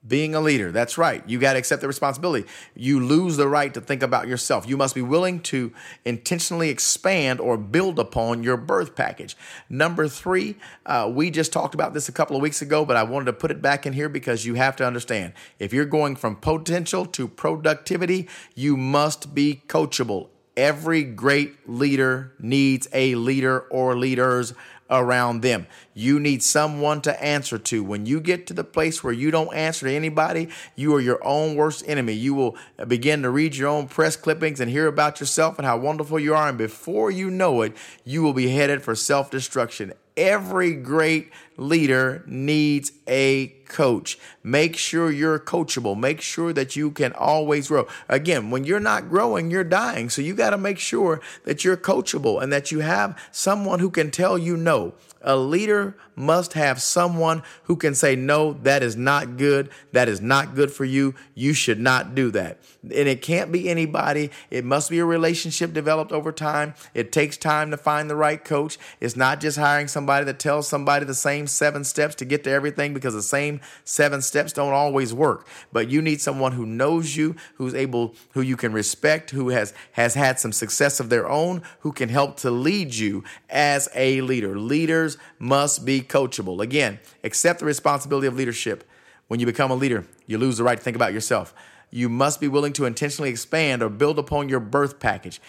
being 0.07 0.35
a 0.35 0.41
leader. 0.41 0.73
That's 0.73 0.97
right. 0.97 1.23
You 1.29 1.39
got 1.39 1.53
to 1.53 1.59
accept 1.59 1.83
the 1.83 1.89
responsibility. 1.89 2.49
You 2.75 3.01
lose 3.01 3.37
the 3.37 3.49
right 3.49 3.73
to 3.75 3.81
think 3.81 4.03
about 4.03 4.29
yourself. 4.29 4.67
You 4.67 4.77
must 4.77 4.95
be 4.95 5.03
willing 5.03 5.41
to 5.43 5.73
intentionally 6.05 6.71
expand 6.71 7.39
or 7.41 7.59
build 7.59 7.99
upon 7.99 8.43
your 8.43 8.57
birth 8.57 8.95
package. 8.95 9.37
Number 9.69 10.09
three, 10.09 10.57
uh, 10.87 11.11
we 11.13 11.31
just 11.31 11.53
talked 11.53 11.75
about 11.75 11.93
this 11.93 12.09
a 12.09 12.13
couple 12.13 12.35
of 12.35 12.41
weeks 12.43 12.63
ago, 12.63 12.85
but 12.85 12.97
I 12.97 13.03
wanted 13.03 13.27
to 13.27 13.35
put 13.35 13.51
it 13.51 13.61
back 13.61 13.85
in 13.85 13.93
here 13.93 14.09
because 14.09 14.47
you 14.47 14.55
have 14.55 14.75
to 14.77 14.87
understand 14.87 15.35
if 15.59 15.73
you're 15.73 15.85
going 15.85 16.17
from 16.17 16.37
potential 16.37 17.05
to 17.07 17.29
productivity, 17.29 18.29
you 18.55 18.77
must 18.79 19.35
be 19.35 19.63
coachable. 19.67 20.29
Every 20.57 21.05
great 21.05 21.69
leader 21.69 22.33
needs 22.39 22.89
a 22.93 23.15
leader 23.15 23.61
or 23.71 23.97
leaders 23.97 24.53
around 24.91 25.41
them. 25.41 25.67
You 25.95 26.19
need 26.19 26.43
someone 26.43 27.01
to 27.03 27.23
answer 27.23 27.59
to. 27.59 27.85
When 27.85 28.07
you 28.07 28.21
get 28.21 28.47
to 28.49 28.55
the 28.55 28.65
place 28.65 29.05
where 29.05 29.13
you 29.13 29.31
don't 29.31 29.55
answer 29.55 29.87
to 29.87 29.95
anybody, 29.95 30.49
you 30.77 30.95
are 30.95 31.01
your 31.01 31.25
own 31.25 31.57
worst 31.57 31.85
enemy. 31.87 32.13
You 32.15 32.35
will 32.35 32.57
begin 32.87 33.23
to 33.23 33.31
read 33.31 33.57
your 33.57 33.69
own 33.69 33.89
press 33.89 34.17
clippings 34.17 34.61
and 34.61 34.71
hear 34.71 34.87
about 34.87 35.21
yourself 35.21 35.59
and 35.59 35.67
how 35.67 35.79
wonderful 35.79 36.19
you 36.19 36.35
are. 36.35 36.49
And 36.49 36.59
before 36.59 37.11
you 37.11 37.31
know 37.31 37.63
it, 37.63 37.77
you 38.05 38.23
will 38.23 38.33
be 38.35 38.49
headed 38.49 38.83
for 38.83 38.95
self 38.95 39.31
destruction. 39.31 39.93
Every 40.17 40.75
great 40.75 41.31
leader 41.57 42.23
needs 42.27 42.93
a 43.07 43.49
coach. 43.71 44.19
Make 44.43 44.77
sure 44.77 45.11
you're 45.11 45.39
coachable. 45.39 45.97
Make 45.97 46.21
sure 46.21 46.53
that 46.53 46.75
you 46.75 46.91
can 46.91 47.13
always 47.13 47.69
grow. 47.69 47.87
Again, 48.09 48.51
when 48.51 48.65
you're 48.65 48.81
not 48.81 49.09
growing, 49.09 49.51
you're 49.51 49.65
dying. 49.65 50.11
So 50.11 50.23
you 50.23 50.35
got 50.35 50.51
to 50.51 50.59
make 50.59 50.79
sure 50.79 51.21
that 51.45 51.65
you're 51.65 51.77
coachable 51.77 52.43
and 52.43 52.53
that 52.53 52.73
you 52.73 52.81
have 52.81 53.19
someone 53.31 53.79
who 53.79 53.91
can 53.91 54.11
tell 54.11 54.37
you 54.37 54.57
no. 54.57 54.95
A 55.23 55.37
leader 55.37 55.97
must 56.17 56.55
have 56.55 56.81
someone 56.81 57.43
who 57.65 57.77
can 57.77 57.95
say, 57.95 58.17
No, 58.17 58.55
that 58.55 58.83
is 58.83 58.97
not 58.97 59.37
good. 59.37 59.69
That 59.93 60.09
is 60.09 60.21
not 60.21 60.55
good 60.55 60.73
for 60.73 60.87
you. 60.87 61.15
You 61.35 61.53
should 61.53 61.79
not 61.79 62.15
do 62.15 62.31
that. 62.31 62.59
And 62.83 63.07
it 63.07 63.21
can't 63.21 63.53
be 63.53 63.69
anybody. 63.69 64.31
It 64.51 64.65
must 64.65 64.89
be 64.89 64.99
a 64.99 65.05
relationship 65.05 65.75
developed 65.75 66.11
over 66.11 66.33
time. 66.33 66.75
It 66.95 67.13
takes 67.13 67.37
time 67.37 67.71
to 67.71 67.77
find 67.77 68.09
the 68.09 68.17
right 68.17 68.43
coach. 68.43 68.79
It's 68.99 69.17
not 69.17 69.41
just 69.41 69.59
hiring 69.59 69.89
somebody 70.01 70.25
that 70.25 70.39
tells 70.39 70.67
somebody 70.67 71.05
the 71.05 71.13
same 71.13 71.47
seven 71.47 71.85
steps 71.85 72.15
to 72.15 72.25
get 72.25 72.43
to 72.43 72.51
everything 72.51 72.95
because 72.95 73.13
the 73.13 73.21
same 73.21 73.61
seven 73.85 74.23
steps 74.23 74.51
don't 74.51 74.73
always 74.73 75.13
work. 75.13 75.47
But 75.73 75.91
you 75.91 76.01
need 76.01 76.23
someone 76.23 76.53
who 76.53 76.65
knows 76.65 77.17
you, 77.17 77.37
who's 77.57 77.75
able, 77.75 78.15
who 78.33 78.41
you 78.41 78.57
can 78.57 78.73
respect, 78.73 79.31
who 79.31 79.51
has, 79.51 79.75
has 79.93 80.15
had 80.15 80.41
some 80.41 80.53
success 80.53 81.01
of 81.01 81.11
their 81.11 81.29
own, 81.29 81.61
who 81.81 81.93
can 81.93 82.09
help 82.09 82.39
to 82.39 82.51
lead 82.51 82.95
you 82.95 83.25
as 83.51 83.91
a 83.95 84.23
leader. 84.23 84.59
Leaders 84.59 85.19
must 85.39 85.85
be 85.85 86.01
coachable. 86.01 86.63
Again, 86.63 86.99
accept 87.23 87.61
the 87.61 87.67
responsibility 87.67 88.27
of 88.27 88.37
leadership. 88.37 88.89
When 89.29 89.39
you 89.39 89.45
become 89.45 89.71
a 89.71 89.75
leader, 89.75 90.07
you 90.27 90.39
lose 90.39 90.57
the 90.57 90.65
right 90.65 90.79
to 90.79 90.83
think 90.83 90.97
about 90.97 91.13
yourself. 91.13 91.53
You 91.91 92.09
must 92.09 92.41
be 92.41 92.49
willing 92.49 92.73
to 92.75 92.85
intentionally 92.85 93.31
expand 93.31 93.83
or 93.83 93.89
build 93.89 94.19
upon 94.19 94.49
your 94.49 94.61
birth 94.61 95.01
package. 95.01 95.41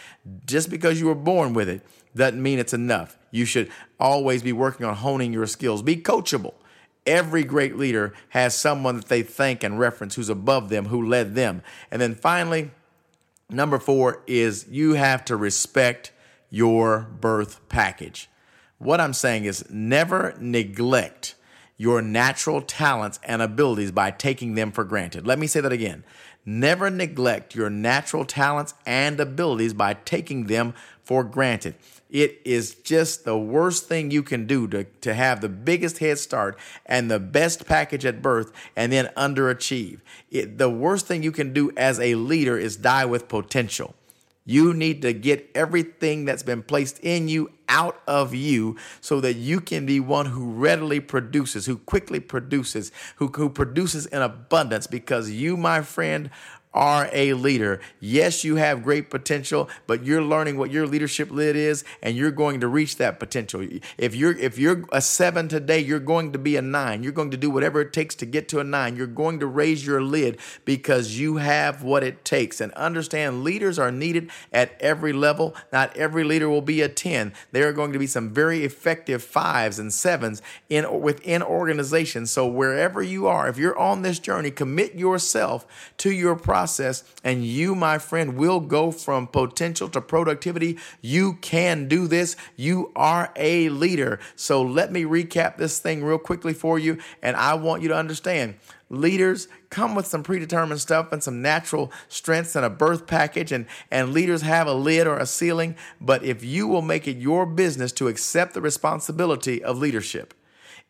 Just 0.45 0.69
because 0.69 0.99
you 0.99 1.07
were 1.07 1.15
born 1.15 1.53
with 1.53 1.69
it 1.69 1.81
doesn't 2.15 2.41
mean 2.41 2.59
it's 2.59 2.73
enough. 2.73 3.17
You 3.31 3.45
should 3.45 3.69
always 3.99 4.41
be 4.43 4.51
working 4.51 4.85
on 4.85 4.95
honing 4.95 5.33
your 5.33 5.47
skills. 5.47 5.81
Be 5.81 5.95
coachable. 5.95 6.53
Every 7.05 7.43
great 7.43 7.77
leader 7.77 8.13
has 8.29 8.55
someone 8.55 8.95
that 8.97 9.07
they 9.07 9.23
thank 9.23 9.63
and 9.63 9.79
reference 9.79 10.15
who's 10.15 10.29
above 10.29 10.69
them, 10.69 10.85
who 10.85 11.07
led 11.07 11.35
them. 11.35 11.63
And 11.89 12.01
then 12.01 12.15
finally, 12.15 12.71
number 13.49 13.79
four 13.79 14.21
is 14.27 14.67
you 14.69 14.93
have 14.93 15.25
to 15.25 15.35
respect 15.35 16.11
your 16.49 17.07
birth 17.19 17.67
package. 17.69 18.29
What 18.77 18.99
I'm 18.99 19.13
saying 19.13 19.45
is 19.45 19.65
never 19.69 20.35
neglect 20.39 21.35
your 21.77 22.01
natural 22.01 22.61
talents 22.61 23.19
and 23.23 23.41
abilities 23.41 23.91
by 23.91 24.11
taking 24.11 24.53
them 24.53 24.71
for 24.71 24.83
granted. 24.83 25.25
Let 25.25 25.39
me 25.39 25.47
say 25.47 25.61
that 25.61 25.71
again. 25.71 26.03
Never 26.45 26.89
neglect 26.89 27.53
your 27.53 27.69
natural 27.69 28.25
talents 28.25 28.73
and 28.85 29.19
abilities 29.19 29.73
by 29.73 29.93
taking 29.93 30.47
them 30.47 30.73
for 31.03 31.23
granted. 31.23 31.75
It 32.09 32.41
is 32.43 32.75
just 32.75 33.23
the 33.23 33.37
worst 33.37 33.87
thing 33.87 34.11
you 34.11 34.23
can 34.23 34.45
do 34.45 34.67
to, 34.69 34.83
to 34.83 35.13
have 35.13 35.39
the 35.39 35.49
biggest 35.49 35.99
head 35.99 36.19
start 36.19 36.57
and 36.85 37.09
the 37.09 37.19
best 37.19 37.65
package 37.65 38.05
at 38.05 38.21
birth 38.21 38.51
and 38.75 38.91
then 38.91 39.09
underachieve. 39.15 39.99
It, 40.29 40.57
the 40.57 40.69
worst 40.69 41.07
thing 41.07 41.23
you 41.23 41.31
can 41.31 41.53
do 41.53 41.71
as 41.77 41.99
a 41.99 42.15
leader 42.15 42.57
is 42.57 42.75
die 42.75 43.05
with 43.05 43.27
potential. 43.27 43.95
You 44.45 44.73
need 44.73 45.01
to 45.03 45.13
get 45.13 45.49
everything 45.53 46.25
that's 46.25 46.43
been 46.43 46.63
placed 46.63 46.99
in 46.99 47.27
you 47.27 47.51
out 47.71 48.01
of 48.05 48.35
you 48.35 48.75
so 48.99 49.21
that 49.21 49.35
you 49.35 49.61
can 49.61 49.85
be 49.85 49.99
one 49.99 50.25
who 50.25 50.51
readily 50.51 50.99
produces, 50.99 51.65
who 51.65 51.77
quickly 51.77 52.19
produces, 52.19 52.91
who, 53.15 53.27
who 53.27 53.49
produces 53.49 54.05
in 54.07 54.21
abundance. 54.21 54.85
Because 54.85 55.31
you, 55.31 55.55
my 55.55 55.81
friend, 55.81 56.29
are 56.73 57.09
a 57.11 57.33
leader. 57.33 57.81
Yes, 57.99 58.43
you 58.43 58.55
have 58.55 58.83
great 58.83 59.09
potential, 59.09 59.69
but 59.87 60.05
you're 60.05 60.21
learning 60.21 60.57
what 60.57 60.71
your 60.71 60.87
leadership 60.87 61.29
lid 61.29 61.55
is 61.55 61.83
and 62.01 62.15
you're 62.15 62.31
going 62.31 62.61
to 62.61 62.67
reach 62.67 62.97
that 62.97 63.19
potential. 63.19 63.67
If 63.97 64.15
you're 64.15 64.37
if 64.37 64.57
you're 64.57 64.85
a 64.91 65.01
7 65.01 65.47
today, 65.47 65.79
you're 65.79 65.99
going 65.99 66.31
to 66.31 66.39
be 66.39 66.55
a 66.55 66.61
9. 66.61 67.03
You're 67.03 67.11
going 67.11 67.31
to 67.31 67.37
do 67.37 67.49
whatever 67.49 67.81
it 67.81 67.91
takes 67.91 68.15
to 68.15 68.25
get 68.25 68.47
to 68.49 68.59
a 68.59 68.63
9. 68.63 68.95
You're 68.95 69.07
going 69.07 69.39
to 69.41 69.47
raise 69.47 69.85
your 69.85 70.01
lid 70.01 70.39
because 70.63 71.19
you 71.19 71.37
have 71.37 71.83
what 71.83 72.03
it 72.03 72.23
takes. 72.23 72.61
And 72.61 72.71
understand 72.73 73.43
leaders 73.43 73.77
are 73.77 73.91
needed 73.91 74.31
at 74.53 74.79
every 74.79 75.13
level. 75.13 75.55
Not 75.73 75.95
every 75.97 76.23
leader 76.23 76.49
will 76.49 76.61
be 76.61 76.81
a 76.81 76.89
10. 76.89 77.33
There 77.51 77.67
are 77.67 77.73
going 77.73 77.91
to 77.93 77.99
be 77.99 78.07
some 78.07 78.33
very 78.33 78.63
effective 78.63 79.23
5s 79.23 79.77
and 79.77 79.91
7s 79.91 80.41
in 80.69 81.01
within 81.01 81.43
organizations. 81.43 82.31
So 82.31 82.47
wherever 82.47 83.01
you 83.01 83.27
are, 83.27 83.49
if 83.49 83.57
you're 83.57 83.77
on 83.77 84.03
this 84.03 84.19
journey, 84.19 84.51
commit 84.51 84.95
yourself 84.95 85.67
to 85.97 86.11
your 86.11 86.35
process 86.35 86.60
process, 86.61 87.03
and 87.23 87.43
you, 87.43 87.73
my 87.73 87.97
friend, 87.97 88.37
will 88.37 88.59
go 88.59 88.91
from 88.91 89.25
potential 89.25 89.89
to 89.89 89.99
productivity. 89.99 90.77
You 91.01 91.33
can 91.41 91.87
do 91.87 92.05
this. 92.07 92.35
You 92.55 92.91
are 92.95 93.31
a 93.35 93.69
leader. 93.69 94.19
So 94.35 94.61
let 94.61 94.91
me 94.91 95.03
recap 95.03 95.57
this 95.57 95.79
thing 95.79 96.03
real 96.03 96.19
quickly 96.19 96.53
for 96.53 96.77
you, 96.77 96.99
and 97.23 97.35
I 97.35 97.55
want 97.55 97.81
you 97.81 97.87
to 97.87 97.95
understand 97.95 98.59
leaders 98.91 99.47
come 99.71 99.95
with 99.95 100.05
some 100.05 100.21
predetermined 100.21 100.81
stuff 100.81 101.11
and 101.11 101.23
some 101.23 101.41
natural 101.41 101.91
strengths 102.09 102.55
and 102.55 102.65
a 102.65 102.69
birth 102.69 103.07
package 103.07 103.53
and 103.53 103.65
and 103.89 104.11
leaders 104.11 104.41
have 104.41 104.67
a 104.67 104.73
lid 104.73 105.07
or 105.07 105.17
a 105.17 105.25
ceiling 105.25 105.77
but 106.01 106.25
if 106.25 106.43
you 106.43 106.67
will 106.67 106.81
make 106.81 107.07
it 107.07 107.15
your 107.15 107.45
business 107.45 107.93
to 107.93 108.09
accept 108.09 108.53
the 108.53 108.59
responsibility 108.59 109.63
of 109.63 109.77
leadership 109.77 110.33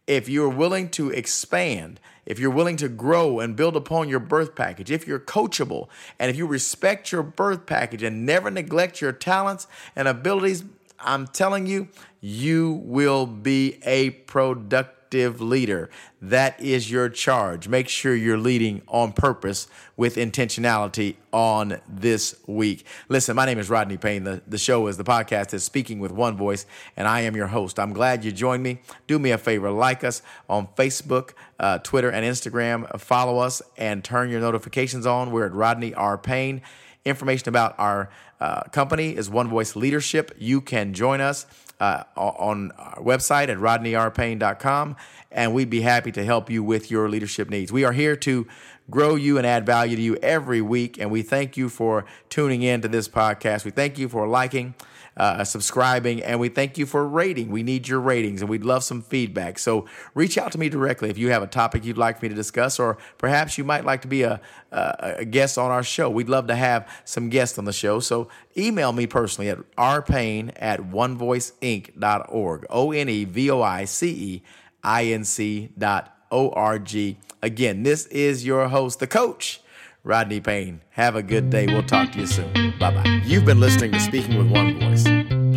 if 0.08 0.28
you're 0.28 0.50
willing 0.50 0.90
to 0.90 1.10
expand, 1.10 2.00
if 2.32 2.40
you're 2.40 2.50
willing 2.50 2.78
to 2.78 2.88
grow 2.88 3.42
and 3.42 3.58
build 3.58 3.76
upon 3.76 4.08
your 4.08 4.22
birth 4.22 4.56
package, 4.56 4.90
if 4.90 5.06
you're 5.06 5.20
coachable, 5.20 5.90
and 6.18 6.32
if 6.32 6.38
you 6.38 6.48
respect 6.48 7.12
your 7.12 7.24
birth 7.24 7.66
package 7.66 8.04
and 8.04 8.26
never 8.26 8.50
neglect 8.50 9.02
your 9.02 9.12
talents 9.12 9.68
and 9.98 10.08
abilities, 10.08 10.64
I'm 10.98 11.28
telling 11.28 11.66
you, 11.66 11.90
you 12.22 12.82
will 12.86 13.26
be 13.26 13.80
a 13.84 14.12
product 14.12 15.01
leader. 15.14 15.90
That 16.22 16.60
is 16.62 16.90
your 16.90 17.10
charge. 17.10 17.68
Make 17.68 17.90
sure 17.90 18.16
you're 18.16 18.38
leading 18.38 18.82
on 18.88 19.12
purpose 19.12 19.68
with 19.98 20.16
intentionality 20.16 21.16
on 21.34 21.82
this 21.88 22.36
week. 22.48 22.86
Listen, 23.10 23.36
my 23.36 23.46
name 23.46 23.60
is 23.60 23.70
Rodney 23.70 23.98
Payne. 23.98 24.24
The, 24.24 24.42
the 24.48 24.58
show 24.58 24.88
is 24.88 24.98
the 24.98 25.04
podcast 25.04 25.54
is 25.54 25.64
Speaking 25.64 26.00
with 26.00 26.12
One 26.12 26.38
Voice, 26.38 26.66
and 26.96 27.08
I 27.08 27.22
am 27.22 27.36
your 27.36 27.48
host. 27.48 27.80
I'm 27.80 27.94
glad 27.94 28.24
you 28.24 28.32
joined 28.32 28.64
me. 28.64 28.82
Do 29.08 29.20
me 29.20 29.32
a 29.32 29.38
favor, 29.38 29.70
like 29.72 30.04
us 30.04 30.22
on 30.50 30.68
Facebook, 30.78 31.32
uh, 31.60 31.80
Twitter, 31.80 32.10
and 32.10 32.26
Instagram. 32.26 33.00
Follow 33.00 33.40
us 33.40 33.62
and 33.78 34.04
turn 34.04 34.30
your 34.30 34.42
notifications 34.42 35.06
on. 35.06 35.32
We're 35.32 35.48
at 35.48 35.54
Rodney 35.54 35.94
R. 35.94 36.18
Payne. 36.18 36.62
Information 37.04 37.50
about 37.50 37.76
our 37.78 38.10
uh, 38.40 38.62
company 38.72 39.16
is 39.16 39.30
One 39.30 39.50
Voice 39.50 39.76
Leadership. 39.76 40.36
You 40.38 40.62
can 40.62 40.94
join 40.94 41.20
us 41.20 41.46
uh, 41.82 42.04
on 42.16 42.72
our 42.78 42.98
website 42.98 43.50
at 43.50 43.58
rodneyrpayne.com, 43.58 44.96
and 45.32 45.54
we'd 45.54 45.70
be 45.70 45.82
happy 45.82 46.12
to 46.12 46.24
help 46.24 46.50
you 46.50 46.64
with 46.64 46.92
your 46.92 47.10
leadership 47.10 47.50
needs. 47.50 47.72
We 47.72 47.84
are 47.84 47.92
here 47.92 48.16
to 48.18 48.48
grow 48.92 49.16
you 49.16 49.38
and 49.40 49.48
add 49.48 49.66
value 49.66 49.96
to 49.96 50.02
you 50.02 50.16
every 50.18 50.62
week, 50.62 51.00
and 51.00 51.10
we 51.10 51.24
thank 51.24 51.58
you 51.58 51.70
for 51.70 52.06
tuning 52.30 52.62
in 52.62 52.82
to 52.82 52.88
this 52.88 53.10
podcast. 53.10 53.66
We 53.66 53.72
thank 53.72 53.98
you 53.98 54.08
for 54.08 54.28
liking 54.28 54.76
uh, 55.18 55.44
subscribing, 55.44 56.24
and 56.24 56.40
we 56.40 56.50
thank 56.50 56.78
you 56.78 56.86
for 56.86 57.08
rating. 57.08 57.50
We 57.50 57.64
need 57.64 57.88
your 57.88 58.00
ratings, 58.00 58.42
and 58.42 58.50
we'd 58.50 58.64
love 58.64 58.84
some 58.84 59.02
feedback. 59.02 59.60
So 59.60 59.86
reach 60.14 60.38
out 60.38 60.52
to 60.54 60.58
me 60.58 60.70
directly 60.70 61.10
if 61.10 61.18
you 61.18 61.30
have 61.32 61.44
a 61.44 61.48
topic 61.48 61.84
you'd 61.84 61.98
like 61.98 62.22
me 62.22 62.30
to 62.30 62.36
discuss, 62.36 62.80
or 62.80 62.98
perhaps 63.18 63.58
you 63.58 63.64
might 63.64 63.86
like 63.86 64.02
to 64.04 64.08
be 64.08 64.24
a, 64.24 64.40
a, 64.72 65.16
a 65.20 65.26
guest 65.26 65.58
on 65.58 65.70
our 65.70 65.84
show. 65.84 66.10
We'd 66.10 66.30
love 66.30 66.48
to 66.48 66.56
have 66.56 66.90
some 67.04 67.30
guests 67.30 67.58
on 67.58 67.66
the 67.66 67.74
show. 67.74 68.00
So 68.00 68.30
email 68.58 68.94
me 68.94 69.06
personally 69.06 69.50
at 69.50 69.58
rpayne 69.76 70.54
at 70.56 70.80
onevoiceinc.org, 70.80 72.66
O 72.70 72.92
N 72.92 73.10
E 73.10 73.26
V 73.26 73.52
O 73.52 73.62
I 73.62 73.86
C 73.86 74.10
E 74.10 74.44
I 74.84 75.06
N 75.06 75.26
C 75.26 75.70
dot 75.78 76.16
O 76.32 76.52
R 76.52 76.80
G. 76.80 77.18
Again, 77.42 77.84
this 77.84 78.06
is 78.08 78.46
your 78.46 78.70
host, 78.70 79.00
the 79.00 79.08
coach 79.08 79.62
Rodney 80.04 80.40
Payne. 80.40 80.82
Have 80.92 81.16
a 81.16 81.22
good 81.22 81.50
day. 81.50 81.68
We'll 81.68 81.84
talk 81.84 82.12
to 82.14 82.20
you 82.20 82.26
soon. 82.26 82.74
Bye 82.80 82.92
bye. 82.92 83.22
You've 83.24 83.46
been 83.46 83.60
listening 83.60 83.92
to 83.92 84.00
Speaking 84.00 84.38
with 84.38 84.50
One 84.50 84.80
Voice. 84.80 85.04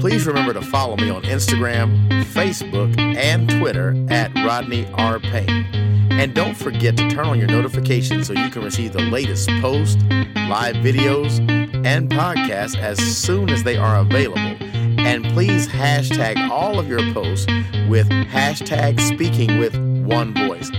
Please 0.00 0.26
remember 0.26 0.52
to 0.52 0.60
follow 0.60 0.96
me 0.96 1.08
on 1.08 1.22
Instagram, 1.22 2.22
Facebook, 2.24 2.98
and 2.98 3.48
Twitter 3.48 3.96
at 4.10 4.34
Rodney 4.34 4.86
R. 4.94 5.18
Payne. 5.18 5.66
And 6.12 6.34
don't 6.34 6.54
forget 6.54 6.96
to 6.98 7.08
turn 7.08 7.24
on 7.26 7.38
your 7.38 7.48
notifications 7.48 8.26
so 8.26 8.34
you 8.34 8.50
can 8.50 8.62
receive 8.62 8.92
the 8.92 9.02
latest 9.02 9.48
posts, 9.60 10.02
live 10.02 10.76
videos, 10.76 11.38
and 11.86 12.10
podcasts 12.10 12.76
as 12.76 12.98
soon 12.98 13.48
as 13.48 13.62
they 13.62 13.78
are 13.78 13.98
available. 13.98 14.38
And 14.38 15.24
please 15.24 15.66
hashtag 15.68 16.50
all 16.50 16.78
of 16.78 16.86
your 16.86 17.00
posts 17.14 17.46
with 17.88 18.08
hashtag 18.08 19.00
speaking 19.00 19.58
with 19.58 19.74
one 20.06 20.34
voice. 20.34 20.70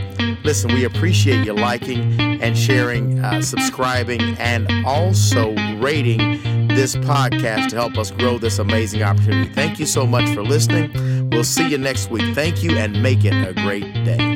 Listen, 0.46 0.76
we 0.76 0.86
appreciate 0.86 1.44
you 1.44 1.54
liking 1.54 2.22
and 2.40 2.56
sharing, 2.56 3.20
uh, 3.20 3.42
subscribing, 3.42 4.22
and 4.38 4.72
also 4.86 5.56
rating 5.78 6.68
this 6.68 6.96
podcast 6.98 7.70
to 7.70 7.76
help 7.76 7.98
us 7.98 8.12
grow 8.12 8.38
this 8.38 8.60
amazing 8.60 9.02
opportunity. 9.02 9.52
Thank 9.52 9.80
you 9.80 9.88
so 9.88 10.06
much 10.06 10.30
for 10.36 10.44
listening. 10.44 11.32
We'll 11.32 11.44
see 11.44 11.68
you 11.68 11.80
next 11.80 12.12
week. 12.12 12.36
Thank 12.36 12.62
you 12.62 12.78
and 12.78 13.02
make 13.02 13.26
it 13.26 13.34
a 13.34 13.54
great 13.54 13.92
day. 14.06 14.35